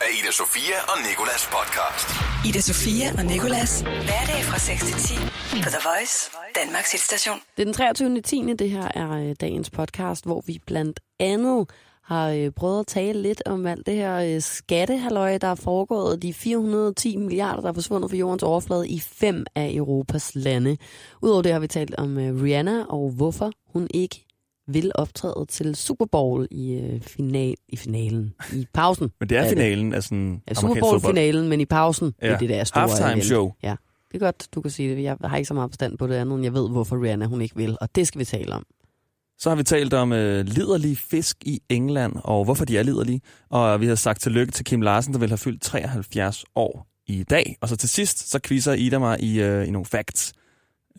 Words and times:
af 0.00 0.10
Ida 0.18 0.32
Sofia 0.32 0.78
og 0.92 0.98
Nikolas 1.08 1.44
podcast. 1.56 2.08
Ida 2.48 2.60
Sofia 2.60 3.06
og 3.18 3.24
Nikolas. 3.24 3.80
Hverdag 3.80 4.40
fra 4.50 4.58
6 4.58 4.84
til 4.84 4.94
10 4.94 5.14
på 5.64 5.68
The 5.74 5.82
Voice, 5.88 6.30
Danmarks 6.60 6.92
hitstation. 6.92 7.38
Det 7.56 7.62
er 7.62 7.64
den 7.64 7.74
23. 7.74 8.20
10. 8.20 8.54
Det 8.58 8.70
her 8.70 8.88
er 8.94 9.10
øh, 9.10 9.36
dagens 9.40 9.70
podcast, 9.70 10.24
hvor 10.24 10.40
vi 10.46 10.58
blandt 10.66 11.00
andet 11.20 11.70
har 12.04 12.30
øh, 12.30 12.50
prøvet 12.50 12.80
at 12.80 12.86
tale 12.86 13.22
lidt 13.22 13.42
om 13.46 13.66
alt 13.66 13.86
det 13.86 13.94
her 13.94 14.16
øh, 14.16 15.40
der 15.40 15.48
er 15.48 15.54
foregået. 15.54 16.22
De 16.22 16.34
410 16.34 17.16
milliarder, 17.16 17.62
der 17.62 17.68
er 17.68 17.72
forsvundet 17.72 18.10
fra 18.10 18.16
jordens 18.16 18.42
overflade 18.42 18.88
i 18.88 19.00
fem 19.00 19.46
af 19.54 19.70
Europas 19.74 20.30
lande. 20.34 20.76
Udover 21.22 21.42
det 21.42 21.52
har 21.52 21.60
vi 21.60 21.66
talt 21.66 21.94
om 21.94 22.18
øh, 22.18 22.42
Rihanna 22.42 22.84
og 22.88 23.10
hvorfor 23.10 23.52
hun 23.72 23.88
ikke 23.94 24.26
vil 24.74 24.92
optræde 24.94 25.46
til 25.48 25.74
Super 25.76 26.04
Bowl 26.12 26.46
i, 26.50 26.72
øh, 26.72 27.00
final, 27.00 27.54
i 27.68 27.76
finalen, 27.76 28.34
i 28.52 28.66
pausen. 28.74 29.10
Men 29.20 29.28
det 29.28 29.38
er 29.38 29.42
af 29.42 29.48
finalen 29.48 29.94
af 29.94 30.02
sådan 30.02 30.42
Ja, 30.48 30.54
Super. 30.54 30.80
Bowl-finalen, 30.80 31.48
men 31.48 31.60
i 31.60 31.64
pausen 31.64 32.12
Ja. 32.22 32.34
i 32.34 32.38
det 32.40 32.48
der 32.48 32.64
store 32.64 32.80
Halftime 32.80 33.08
event. 33.10 33.24
show. 33.24 33.52
Ja, 33.62 33.74
det 34.12 34.14
er 34.14 34.18
godt, 34.18 34.48
du 34.54 34.60
kan 34.60 34.70
sige 34.70 34.96
det. 34.96 35.02
Jeg 35.02 35.16
har 35.24 35.36
ikke 35.36 35.48
så 35.48 35.54
meget 35.54 35.70
forstand 35.70 35.98
på 35.98 36.06
det 36.06 36.14
andet, 36.14 36.34
end 36.34 36.44
jeg 36.44 36.54
ved, 36.54 36.68
hvorfor 36.70 37.02
Rihanna 37.02 37.26
hun 37.26 37.40
ikke 37.40 37.56
vil, 37.56 37.76
og 37.80 37.94
det 37.94 38.06
skal 38.06 38.18
vi 38.18 38.24
tale 38.24 38.52
om. 38.54 38.64
Så 39.38 39.48
har 39.48 39.56
vi 39.56 39.62
talt 39.62 39.94
om 39.94 40.12
øh, 40.12 40.44
liderlige 40.46 40.96
fisk 40.96 41.36
i 41.46 41.60
England, 41.68 42.12
og 42.24 42.44
hvorfor 42.44 42.64
de 42.64 42.78
er 42.78 42.82
liderlige. 42.82 43.20
Og 43.50 43.80
vi 43.80 43.86
har 43.86 43.94
sagt 43.94 44.20
tillykke 44.20 44.52
til 44.52 44.64
Kim 44.64 44.80
Larsen, 44.80 45.12
der 45.12 45.18
vil 45.18 45.28
have 45.28 45.38
fyldt 45.38 45.62
73 45.62 46.44
år 46.56 46.86
i 47.06 47.22
dag. 47.22 47.56
Og 47.60 47.68
så 47.68 47.76
til 47.76 47.88
sidst, 47.88 48.30
så 48.30 48.38
quizzer 48.44 48.72
Ida 48.72 48.98
mig 48.98 49.20
i, 49.22 49.40
øh, 49.40 49.68
i 49.68 49.70
nogle 49.70 49.86
facts. 49.86 50.32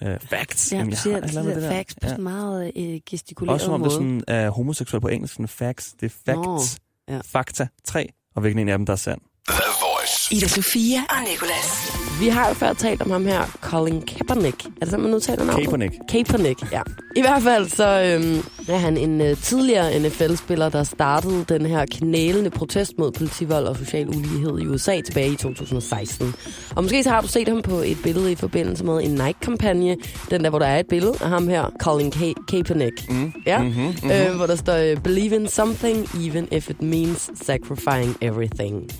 Øh, 0.03 0.19
facts. 0.19 0.71
Ja, 0.71 0.77
Jamen, 0.77 0.91
jeg 0.91 0.97
siger 0.99 1.13
har 1.15 1.21
eller 1.27 1.41
det 1.43 1.55
der 1.55 1.61
det 1.61 1.69
facts 1.71 1.93
på 1.95 1.99
Ja. 2.03 2.09
sådan 2.09 2.23
meget 2.23 2.71
øh, 2.75 2.99
gestikuleret 3.09 3.53
Også 3.53 3.65
som 3.65 3.73
om 3.73 3.79
måde. 3.79 3.89
det 3.89 3.95
sådan 3.95 4.23
er 4.27 4.49
homoseksuel 4.49 5.01
på 5.01 5.07
engelsk, 5.07 5.33
sådan 5.33 5.47
facts. 5.47 5.93
Det 5.99 6.05
er 6.05 6.15
facts. 6.25 6.79
Nå, 7.07 7.13
ja. 7.15 7.19
Fakta 7.25 7.67
3. 7.85 8.07
Og 8.35 8.41
hvilken 8.41 8.59
en 8.59 8.69
af 8.69 8.77
dem, 8.77 8.85
der 8.85 8.93
er 8.93 8.97
sand. 8.97 9.21
The 9.49 9.61
Voice. 9.81 10.35
Ida 10.35 10.47
Sofia 10.47 10.99
og 11.09 11.23
Nikolas. 11.29 12.10
Vi 12.21 12.27
har 12.27 12.47
jo 12.47 12.53
før 12.53 12.73
talt 12.73 13.01
om 13.01 13.11
ham 13.11 13.25
her, 13.25 13.57
Colin 13.61 14.01
Kaepernick. 14.01 14.65
Er 14.65 14.69
det 14.79 14.89
sådan, 14.89 15.03
man 15.05 15.13
udtaler 15.13 15.45
navnet? 15.45 15.63
Kaepernick. 15.65 15.93
Kaepernick, 16.09 16.71
ja. 16.71 16.81
I 17.15 17.21
hvert 17.21 17.43
fald 17.43 17.69
så 17.69 18.01
øhm, 18.01 18.43
er 18.67 18.77
han 18.77 18.97
en 18.97 19.21
øh, 19.21 19.37
tidligere 19.37 19.99
NFL-spiller, 19.99 20.69
der 20.69 20.83
startede 20.83 21.45
den 21.49 21.65
her 21.65 21.85
knælende 21.91 22.49
protest 22.49 22.93
mod 22.97 23.11
politivold 23.11 23.65
og 23.65 23.75
social 23.75 24.07
ulighed 24.09 24.59
i 24.59 24.67
USA 24.67 25.01
tilbage 25.01 25.31
i 25.31 25.35
2016. 25.35 26.33
Og 26.75 26.83
måske 26.83 27.03
så 27.03 27.09
har 27.09 27.21
du 27.21 27.27
set 27.27 27.47
ham 27.47 27.61
på 27.61 27.75
et 27.75 27.97
billede 28.03 28.31
i 28.31 28.35
forbindelse 28.35 28.83
med 28.85 29.03
en 29.03 29.11
Nike-kampagne. 29.11 29.95
Den 30.29 30.43
der, 30.43 30.49
hvor 30.49 30.59
der 30.59 30.65
er 30.67 30.79
et 30.79 30.87
billede 30.87 31.13
af 31.21 31.29
ham 31.29 31.47
her, 31.47 31.65
Colin 31.79 32.13
Ka- 32.15 32.45
Kaepernick. 32.47 33.09
Mm. 33.09 33.33
Ja, 33.45 33.61
mm-hmm, 33.61 33.83
mm-hmm. 33.83 34.11
Øh, 34.11 34.35
hvor 34.35 34.45
der 34.45 34.55
står, 34.55 34.75
øh, 34.75 34.97
believe 34.97 35.35
in 35.35 35.47
something, 35.47 36.09
even 36.27 36.47
if 36.51 36.69
it 36.69 36.81
means 36.81 37.29
sacrificing 37.45 38.17
everything. 38.21 38.91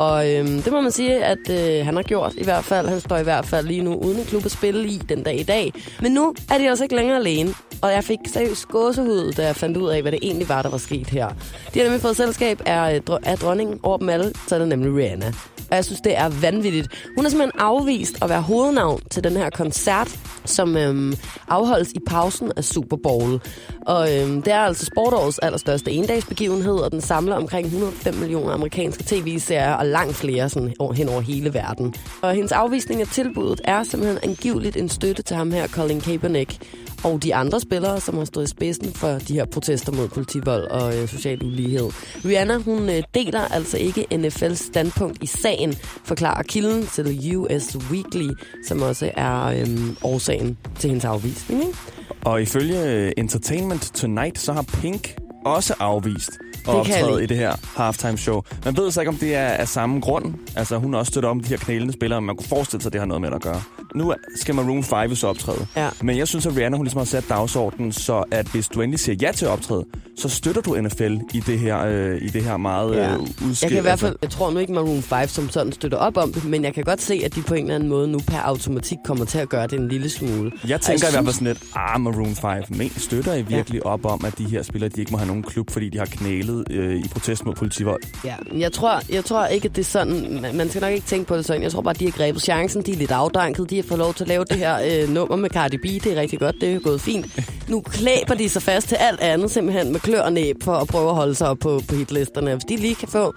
Og 0.00 0.30
øhm, 0.30 0.62
det 0.62 0.72
må 0.72 0.80
man 0.80 0.92
sige, 0.92 1.24
at 1.24 1.50
øh, 1.50 1.84
han 1.86 1.96
har 1.96 2.02
gjort 2.02 2.32
i 2.36 2.44
hvert 2.44 2.64
fald. 2.64 2.88
Han 2.88 3.00
står 3.00 3.16
i 3.16 3.22
hvert 3.22 3.46
fald 3.46 3.66
lige 3.66 3.82
nu 3.82 3.94
uden 3.94 4.18
en 4.18 4.24
klub 4.24 4.44
at 4.44 4.50
spille 4.50 4.88
i 4.88 4.96
den 4.96 5.22
dag 5.22 5.40
i 5.40 5.42
dag. 5.42 5.72
Men 6.00 6.12
nu 6.12 6.34
er 6.50 6.58
de 6.58 6.68
altså 6.68 6.84
ikke 6.84 6.96
længere 6.96 7.16
alene. 7.16 7.54
Og 7.82 7.92
jeg 7.92 8.04
fik 8.04 8.18
seriøst 8.26 8.68
gåsehud, 8.68 9.32
da 9.32 9.46
jeg 9.46 9.56
fandt 9.56 9.76
ud 9.76 9.88
af, 9.88 10.02
hvad 10.02 10.12
det 10.12 10.18
egentlig 10.22 10.48
var, 10.48 10.62
der 10.62 10.70
var 10.70 10.78
sket 10.78 11.06
her. 11.06 11.28
De 11.74 11.78
har 11.78 11.84
nemlig 11.84 12.00
fået 12.00 12.16
selskab 12.16 12.62
af, 12.66 12.94
øh, 12.94 13.18
af 13.22 13.38
dronningen 13.38 13.80
over 13.82 13.98
dem 13.98 14.08
alle, 14.08 14.32
så 14.46 14.54
er 14.54 14.58
det 14.58 14.68
nemlig 14.68 14.96
Rihanna. 14.96 15.32
Og 15.70 15.76
jeg 15.76 15.84
synes, 15.84 16.00
det 16.00 16.18
er 16.18 16.28
vanvittigt. 16.28 16.88
Hun 17.16 17.24
har 17.24 17.30
simpelthen 17.30 17.60
afvist 17.60 18.22
at 18.22 18.28
være 18.28 18.42
hovednavn 18.42 19.00
til 19.10 19.24
den 19.24 19.36
her 19.36 19.50
koncert, 19.50 20.18
som 20.44 20.76
øhm, 20.76 21.14
afholdes 21.48 21.92
i 21.92 21.98
pausen 22.06 22.52
af 22.56 22.64
Super 22.64 22.96
Bowl. 23.02 23.40
Og 23.86 24.16
øhm, 24.16 24.42
det 24.42 24.52
er 24.52 24.58
altså 24.58 24.84
sportårets 24.84 25.38
allerstørste 25.38 25.90
endagsbegivenhed, 25.90 26.74
og 26.74 26.92
den 26.92 27.00
samler 27.00 27.36
omkring 27.36 27.66
105 27.66 28.14
millioner 28.14 28.52
amerikanske 28.52 29.04
tv-serier 29.06 29.74
og 29.74 29.86
langt 29.86 30.16
flere 30.16 30.48
sådan, 30.48 30.74
hen 30.94 31.08
over 31.08 31.20
hele 31.20 31.54
verden. 31.54 31.94
Og 32.22 32.34
hendes 32.34 32.52
afvisning 32.52 33.00
af 33.00 33.06
tilbuddet 33.06 33.60
er 33.64 33.82
simpelthen 33.82 34.18
angiveligt 34.22 34.76
en 34.76 34.88
støtte 34.88 35.22
til 35.22 35.36
ham 35.36 35.52
her, 35.52 35.68
Colin 35.68 36.00
Kaepernick, 36.00 36.58
og 37.04 37.22
de 37.22 37.34
andre 37.34 37.60
spillere, 37.60 38.00
som 38.00 38.18
har 38.18 38.24
stået 38.24 38.44
i 38.44 38.50
spidsen 38.50 38.92
for 38.92 39.08
de 39.08 39.34
her 39.34 39.44
protester 39.44 39.92
mod 39.92 40.08
politivold 40.08 40.64
og 40.64 40.96
øh, 40.96 41.08
social 41.08 41.44
ulighed. 41.44 41.90
Rihanna, 42.24 42.56
hun 42.58 42.88
øh, 42.88 43.02
deler 43.14 43.40
altså 43.40 43.76
ikke 43.76 44.06
NFL's 44.12 44.54
standpunkt 44.54 45.22
i 45.22 45.26
sagen, 45.26 45.72
forklarer 46.04 46.42
kilden 46.42 46.86
til 46.86 47.36
US 47.36 47.76
Weekly, 47.90 48.28
som 48.66 48.82
også 48.82 49.10
er 49.14 49.44
øh, 49.44 49.68
årsagen 50.02 50.58
til 50.78 50.88
hendes 50.88 51.04
afvisning. 51.04 51.60
Ikke? 51.62 51.78
Og 52.24 52.42
ifølge 52.42 52.84
øh, 52.84 53.12
Entertainment 53.16 53.90
Tonight, 53.94 54.38
så 54.38 54.52
har 54.52 54.62
Pink 54.62 55.14
også 55.44 55.74
afvist 55.78 56.30
at 56.68 56.74
optræde 56.74 57.22
i 57.22 57.26
det 57.26 57.36
her 57.36 57.54
halftime 57.76 58.18
show. 58.18 58.42
Man 58.64 58.76
ved 58.76 58.90
så 58.90 59.00
ikke, 59.00 59.08
om 59.08 59.16
det 59.16 59.34
er 59.34 59.46
af 59.46 59.68
samme 59.68 60.00
grund. 60.00 60.34
Altså, 60.56 60.76
hun 60.76 60.92
har 60.92 60.98
også 60.98 61.10
støttet 61.10 61.30
om 61.30 61.40
de 61.40 61.48
her 61.48 61.56
knælende 61.56 61.92
spillere, 61.92 62.20
men 62.20 62.26
man 62.26 62.36
kunne 62.36 62.48
forestille 62.48 62.82
sig, 62.82 62.88
at 62.88 62.92
det 62.92 63.00
har 63.00 63.06
noget 63.06 63.20
med 63.20 63.32
at 63.32 63.42
gøre. 63.42 63.62
Nu 63.94 64.14
skal 64.36 64.54
Maroon 64.54 64.82
5 64.82 65.14
så 65.14 65.26
optræde. 65.26 65.66
Ja. 65.76 65.88
Men 66.02 66.18
jeg 66.18 66.28
synes, 66.28 66.46
at 66.46 66.56
Rihanna 66.56 66.76
hun 66.76 66.86
ligesom 66.86 66.98
har 66.98 67.04
sat 67.04 67.24
dagsordenen, 67.28 67.92
så 67.92 68.24
at 68.30 68.46
hvis 68.46 68.68
du 68.68 68.80
endelig 68.80 69.00
siger 69.00 69.16
ja 69.22 69.32
til 69.32 69.44
at 69.44 69.50
optræde, 69.50 69.84
så 70.18 70.28
støtter 70.28 70.60
du 70.62 70.80
NFL 70.80 71.16
i 71.34 71.40
det 71.40 71.58
her, 71.58 71.78
øh, 71.86 72.22
i 72.22 72.26
det 72.28 72.44
her 72.44 72.56
meget 72.56 72.96
Ja. 72.96 73.12
øh, 73.12 73.18
udskilt. 73.20 73.62
Jeg 73.62 73.70
kan 73.70 73.78
i 73.78 73.82
hvert 73.82 73.98
fald, 74.00 74.16
jeg 74.22 74.30
tror 74.30 74.50
nu 74.50 74.58
ikke 74.58 74.72
Maroon 74.72 75.02
5 75.02 75.28
som 75.28 75.48
sådan 75.50 75.72
støtter 75.72 75.98
op 75.98 76.16
om 76.16 76.32
det, 76.32 76.44
men 76.44 76.64
jeg 76.64 76.74
kan 76.74 76.84
godt 76.84 77.02
se, 77.02 77.22
at 77.24 77.34
de 77.34 77.42
på 77.42 77.54
en 77.54 77.62
eller 77.62 77.74
anden 77.74 77.88
måde 77.88 78.08
nu 78.08 78.18
per 78.26 78.38
automatik 78.38 78.98
kommer 79.04 79.24
til 79.24 79.38
at 79.38 79.48
gøre 79.48 79.66
det 79.66 79.78
en 79.78 79.88
lille 79.88 80.10
smule. 80.10 80.52
Jeg 80.68 80.80
tænker 80.80 81.06
Og 81.06 81.10
i 81.10 81.14
hvert 81.14 81.24
fald 81.24 81.34
sådan 81.34 81.46
lidt, 81.46 81.62
ah, 81.76 82.00
Maroon 82.00 82.34
5, 82.34 82.76
men 82.78 82.90
støtter 82.96 83.34
I 83.34 83.42
virkelig 83.42 83.80
ja. 83.84 83.88
op 83.90 84.04
om, 84.06 84.24
at 84.26 84.38
de 84.38 84.44
her 84.44 84.62
spillere, 84.62 84.88
de 84.90 85.00
ikke 85.00 85.12
må 85.12 85.18
have 85.18 85.26
nogen 85.28 85.42
klub, 85.42 85.70
fordi 85.70 85.88
de 85.88 85.98
har 85.98 86.06
knælet 86.06 86.64
øh, 86.70 86.96
i 86.96 87.08
protest 87.12 87.44
mod 87.46 87.54
politivold? 87.54 88.02
Ja, 88.24 88.34
jeg 88.58 88.72
tror, 88.72 89.00
jeg 89.12 89.24
tror 89.24 89.46
ikke, 89.46 89.68
at 89.68 89.76
det 89.76 89.82
er 89.82 89.86
sådan... 89.86 90.38
man- 90.42 90.56
Man 90.56 90.68
skal 90.68 90.80
nok 90.80 90.92
ikke 90.92 91.06
tænke 91.06 91.26
på 91.26 91.36
det 91.36 91.44
sådan. 91.44 91.62
Jeg 91.62 91.72
tror 91.72 91.80
bare, 91.82 91.94
at 91.94 92.00
de 92.00 92.04
har 92.04 92.12
grebet 92.12 92.42
chancen. 92.42 92.82
De 92.82 92.92
er 92.92 92.96
lidt 92.96 93.10
afdanket. 93.10 93.70
De 93.70 93.78
har 93.80 93.88
fået 93.88 93.98
lov 93.98 94.14
til 94.14 94.24
at 94.24 94.28
lave 94.28 94.44
det 94.44 94.56
her 94.56 95.02
øh, 95.02 95.08
nummer 95.08 95.36
med 95.36 95.50
Cardi 95.50 95.76
B. 95.76 95.82
Det 95.82 96.06
er 96.06 96.20
rigtig 96.20 96.38
godt. 96.38 96.56
Det 96.60 96.74
er 96.74 96.78
gået 96.78 97.00
fint. 97.00 97.26
Nu 97.68 97.80
klæber 97.80 98.34
de 98.34 98.48
sig 98.48 98.62
fast 98.62 98.88
til 98.88 98.94
alt 98.94 99.20
andet, 99.20 99.50
simpelthen 99.50 99.92
med 99.92 100.00
klør 100.00 100.20
og 100.22 100.32
næb 100.32 100.56
for 100.62 100.74
at 100.74 100.88
prøve 100.88 101.08
at 101.08 101.14
holde 101.14 101.34
sig 101.34 101.48
op 101.48 101.58
på, 101.58 101.82
på 101.88 101.94
hitlisterne. 101.94 102.52
Hvis 102.52 102.64
de 102.64 102.76
lige 102.76 102.94
kan 102.94 103.08
få 103.08 103.34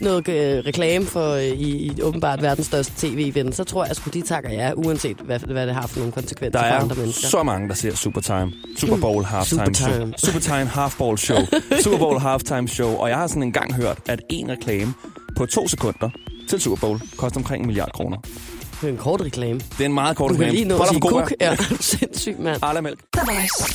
noget 0.00 0.28
øh, 0.28 0.64
reklame 0.66 1.06
for 1.06 1.32
øh, 1.32 1.44
i, 1.44 1.70
i 1.70 2.02
åbenbart 2.02 2.42
verdens 2.42 2.66
største 2.66 2.92
tv-event, 3.06 3.52
så 3.54 3.64
tror 3.64 3.84
jeg, 3.84 3.90
at 3.90 4.14
de 4.14 4.22
takker 4.22 4.50
ja, 4.50 4.72
uanset 4.76 5.16
hvad, 5.16 5.40
hvad 5.40 5.66
det 5.66 5.74
har 5.74 5.86
for 5.86 5.98
nogle 5.98 6.12
konsekvenser 6.12 6.60
Der 6.60 6.68
for 6.68 6.84
andre 6.84 6.96
mennesker. 6.96 7.28
så 7.28 7.42
mange, 7.42 7.68
der 7.68 7.74
ser 7.74 7.94
Supertime. 7.94 8.52
Super 8.78 8.96
Bowl 8.96 9.24
halftime 9.24 9.74
show. 9.74 10.12
Supertime. 10.16 10.64
Half 10.64 10.92
show. 11.16 11.36
Super 11.84 11.98
Bowl 11.98 12.18
halftime 12.18 12.68
show. 12.68 12.90
Og 12.96 13.08
jeg 13.08 13.16
har 13.18 13.26
sådan 13.26 13.42
engang 13.42 13.74
hørt, 13.74 13.98
at 14.06 14.20
en 14.30 14.50
reklame 14.50 14.94
på 15.36 15.46
to 15.46 15.68
sekunder 15.68 16.10
til 16.48 16.60
Super 16.60 16.76
Bowl 16.80 17.00
koster 17.16 17.40
omkring 17.40 17.60
en 17.60 17.66
milliard 17.66 17.92
kroner. 17.92 18.16
Det 18.80 18.86
er 18.88 18.92
en 18.92 18.98
kort 18.98 19.20
reklame. 19.20 19.60
Det 19.60 19.80
er 19.80 19.84
en 19.84 19.92
meget 19.92 20.16
kort 20.16 20.30
Du 20.30 20.34
kan 20.36 20.44
reklame. 20.44 20.56
lige 20.56 20.68
nå 20.68 20.82
at 20.82 20.88
sige 20.88 21.00
kuk. 21.00 21.32
Ja, 21.40 21.56
sindssygt, 21.80 22.38
mand. 22.38 22.58
Arla 22.62 22.80
mælk. 22.80 22.98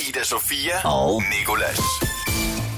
Ida 0.10 0.24
Sofia 0.24 0.88
og 0.90 1.24
Nikolas. 1.40 1.80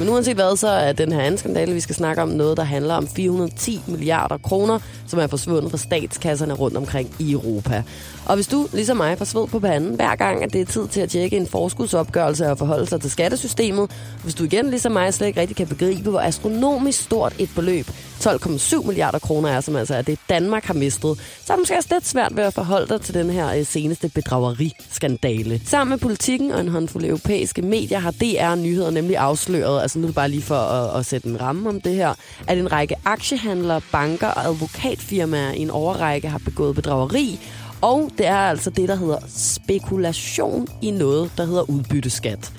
Men 0.04 0.12
uanset 0.12 0.36
hvad, 0.36 0.58
så 0.58 0.68
er 0.68 0.94
den 0.94 1.12
her 1.12 1.22
anden 1.22 1.38
skandale, 1.38 1.74
vi 1.74 1.80
skal 1.80 1.96
snakke 1.96 2.22
om, 2.22 2.30
noget, 2.30 2.58
der 2.58 2.64
handler 2.64 2.94
om 2.94 3.08
410 3.08 3.82
milliarder 3.88 4.38
kroner, 4.38 4.80
som 5.08 5.20
er 5.20 5.28
forsvundet 5.28 5.72
fra 5.72 5.78
statskasserne 5.78 6.54
rundt 6.54 6.78
omkring 6.78 7.16
i 7.20 7.32
Europa. 7.32 7.84
Og 8.26 8.36
hvis 8.36 8.48
du, 8.48 8.68
ligesom 8.74 8.98
mig, 8.98 9.18
får 9.18 9.26
sved 9.26 9.48
på 9.48 9.60
panden 9.60 9.96
hver 9.96 10.16
gang, 10.16 10.44
at 10.44 10.54
det 10.54 10.62
er 10.62 10.66
tid 10.66 10.88
til 10.88 11.02
at 11.02 11.10
tjekke 11.10 11.38
en 11.38 11.48
forskudsopgørelse 11.48 12.52
og 12.52 12.58
forholde 12.58 12.86
sig 12.86 13.02
til 13.02 13.12
skattesystemet, 13.12 13.92
hvis 14.24 14.36
du 14.36 14.44
igen, 14.44 14.70
ligesom 14.70 14.92
mig, 14.92 15.14
slet 15.14 15.28
ikke 15.28 15.42
rigtig 15.42 15.58
kan 15.58 15.68
begribe, 15.68 16.10
hvor 16.10 16.20
astronomisk 16.20 17.04
stort 17.04 17.34
et 17.40 17.50
beløb 17.56 17.88
12,7 18.28 18.88
milliarder 18.88 19.20
kroner 19.20 19.50
er, 19.50 19.62
som 19.62 19.76
altså 19.76 19.96
er 19.96 20.02
det, 20.02 20.20
Danmark 20.30 20.66
har 20.66 20.74
mistet, 20.74 21.18
så 21.46 21.54
er 21.54 21.58
det 21.58 21.62
måske 21.62 21.78
også 21.78 21.90
lidt 21.92 22.08
svært 22.08 22.36
ved 22.36 22.44
at 22.44 22.54
forholde 22.54 22.88
dig 22.88 23.02
til 23.02 23.14
den 23.14 23.30
her 23.30 23.58
øh, 23.58 23.66
seneste 23.66 24.10
bedrageriskandale. 24.10 25.62
Sammen 25.66 25.90
med 25.90 25.98
politikken 25.98 26.52
og 26.52 26.60
en 26.60 26.68
håndfuld 26.68 27.06
europæiske 27.06 27.62
medier 27.62 28.00
har 28.00 28.12
DR 28.12 28.56
Nyheder 28.56 28.90
nemlig 28.90 29.18
afsløret, 29.18 29.82
altså 29.94 30.00
nu 30.00 30.06
er 30.06 30.10
det 30.10 30.16
bare 30.16 30.30
lige 30.30 30.42
for 30.42 30.56
at, 30.56 31.00
at 31.00 31.06
sætte 31.06 31.28
en 31.28 31.42
ramme 31.42 31.70
om 31.70 31.82
det 31.82 31.96
her, 31.96 32.14
at 32.48 32.58
en 32.58 32.72
række 32.72 32.96
aktiehandlere, 33.06 33.82
banker 33.92 34.28
og 34.28 34.46
advokatfirmaer 34.46 35.52
i 35.52 35.60
en 35.60 35.70
overrække 35.70 36.30
har 36.30 36.38
begået 36.38 36.76
bedrageri, 36.76 37.40
og 37.82 38.10
det 38.18 38.26
er 38.28 38.36
altså 38.38 38.70
det, 38.70 38.90
der 38.90 38.96
hedder 38.96 39.18
spekulation 39.28 40.68
i 40.82 40.92
noget, 40.92 41.32
der 41.38 41.46
hedder 41.46 41.70
udbytteskat. 41.70 42.52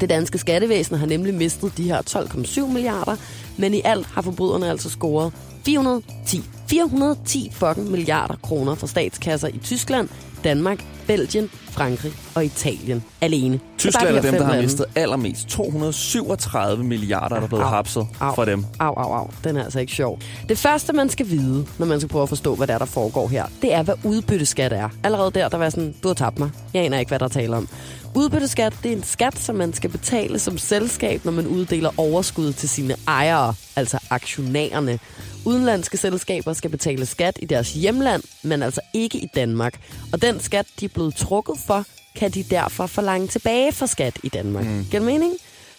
Det 0.00 0.08
danske 0.08 0.38
skattevæsen 0.38 0.96
har 0.96 1.06
nemlig 1.06 1.34
mistet 1.34 1.76
de 1.76 1.82
her 1.82 2.02
12,7 2.10 2.72
milliarder, 2.72 3.16
men 3.56 3.74
i 3.74 3.80
alt 3.84 4.06
har 4.06 4.22
forbryderne 4.22 4.70
altså 4.70 4.90
scoret 4.90 5.32
410, 5.64 6.42
410 6.68 7.50
fucking 7.52 7.90
milliarder 7.90 8.34
kroner 8.42 8.74
fra 8.74 8.86
statskasser 8.86 9.48
i 9.48 9.58
Tyskland, 9.58 10.08
Danmark, 10.44 10.84
Belgien, 11.06 11.50
Frankrig 11.70 12.12
og 12.34 12.44
Italien 12.44 13.04
alene. 13.20 13.60
Tyskland 13.78 14.16
er 14.16 14.22
dem, 14.22 14.34
der 14.34 14.44
har 14.44 14.62
mistet 14.62 14.86
allermest. 14.94 15.48
237 15.48 16.84
milliarder 16.84 17.36
er 17.36 17.40
der 17.40 17.46
blevet 17.46 17.62
Au, 17.62 17.68
hapset 17.68 18.06
au, 18.20 18.34
fra 18.34 18.44
dem. 18.44 18.64
Au, 18.78 18.94
au, 18.94 19.12
au. 19.12 19.30
Den 19.44 19.56
er 19.56 19.64
altså 19.64 19.80
ikke 19.80 19.92
sjov. 19.92 20.18
Det 20.48 20.58
første, 20.58 20.92
man 20.92 21.08
skal 21.08 21.28
vide, 21.30 21.66
når 21.78 21.86
man 21.86 22.00
skal 22.00 22.08
prøve 22.08 22.22
at 22.22 22.28
forstå, 22.28 22.54
hvad 22.54 22.66
der, 22.66 22.74
er, 22.74 22.78
der 22.78 22.84
foregår 22.84 23.28
her, 23.28 23.46
det 23.62 23.74
er, 23.74 23.82
hvad 23.82 23.94
udbytteskat 24.04 24.72
er. 24.72 24.88
Allerede 25.04 25.30
der, 25.30 25.48
der 25.48 25.58
var 25.58 25.70
sådan, 25.70 25.94
du 26.02 26.08
har 26.08 26.14
tabt 26.14 26.38
mig. 26.38 26.50
Jeg 26.74 26.84
aner 26.84 26.98
ikke, 26.98 27.08
hvad 27.08 27.18
der 27.18 27.28
taler 27.28 27.56
om. 27.56 27.68
Udbytteskat 28.14 28.74
det 28.82 28.92
er 28.92 28.96
en 28.96 29.02
skat, 29.02 29.38
som 29.38 29.56
man 29.56 29.72
skal 29.72 29.90
betale 29.90 30.38
som 30.38 30.58
selskab, 30.58 31.24
når 31.24 31.32
man 31.32 31.46
uddeler 31.46 31.90
overskud 31.96 32.52
til 32.52 32.68
sine 32.68 32.94
ejere, 33.08 33.54
altså 33.76 33.98
aktionærerne. 34.10 34.98
Udenlandske 35.44 35.96
selskaber 35.96 36.52
skal 36.52 36.70
betale 36.70 37.06
skat 37.06 37.38
i 37.42 37.46
deres 37.46 37.72
hjemland, 37.72 38.22
men 38.42 38.62
altså 38.62 38.80
ikke 38.94 39.18
i 39.18 39.28
Danmark. 39.34 39.80
Og 40.12 40.22
den 40.22 40.40
skat, 40.40 40.66
de 40.80 40.84
er 40.84 40.88
blevet 40.88 41.14
trukket 41.14 41.54
for, 41.66 41.84
kan 42.16 42.30
de 42.30 42.42
derfor 42.42 42.86
forlange 42.86 43.26
tilbage 43.26 43.72
for 43.72 43.86
skat 43.86 44.18
i 44.22 44.28
Danmark. 44.28 44.64
Mm. 44.64 44.86
Giver 44.90 45.02
mening? 45.02 45.32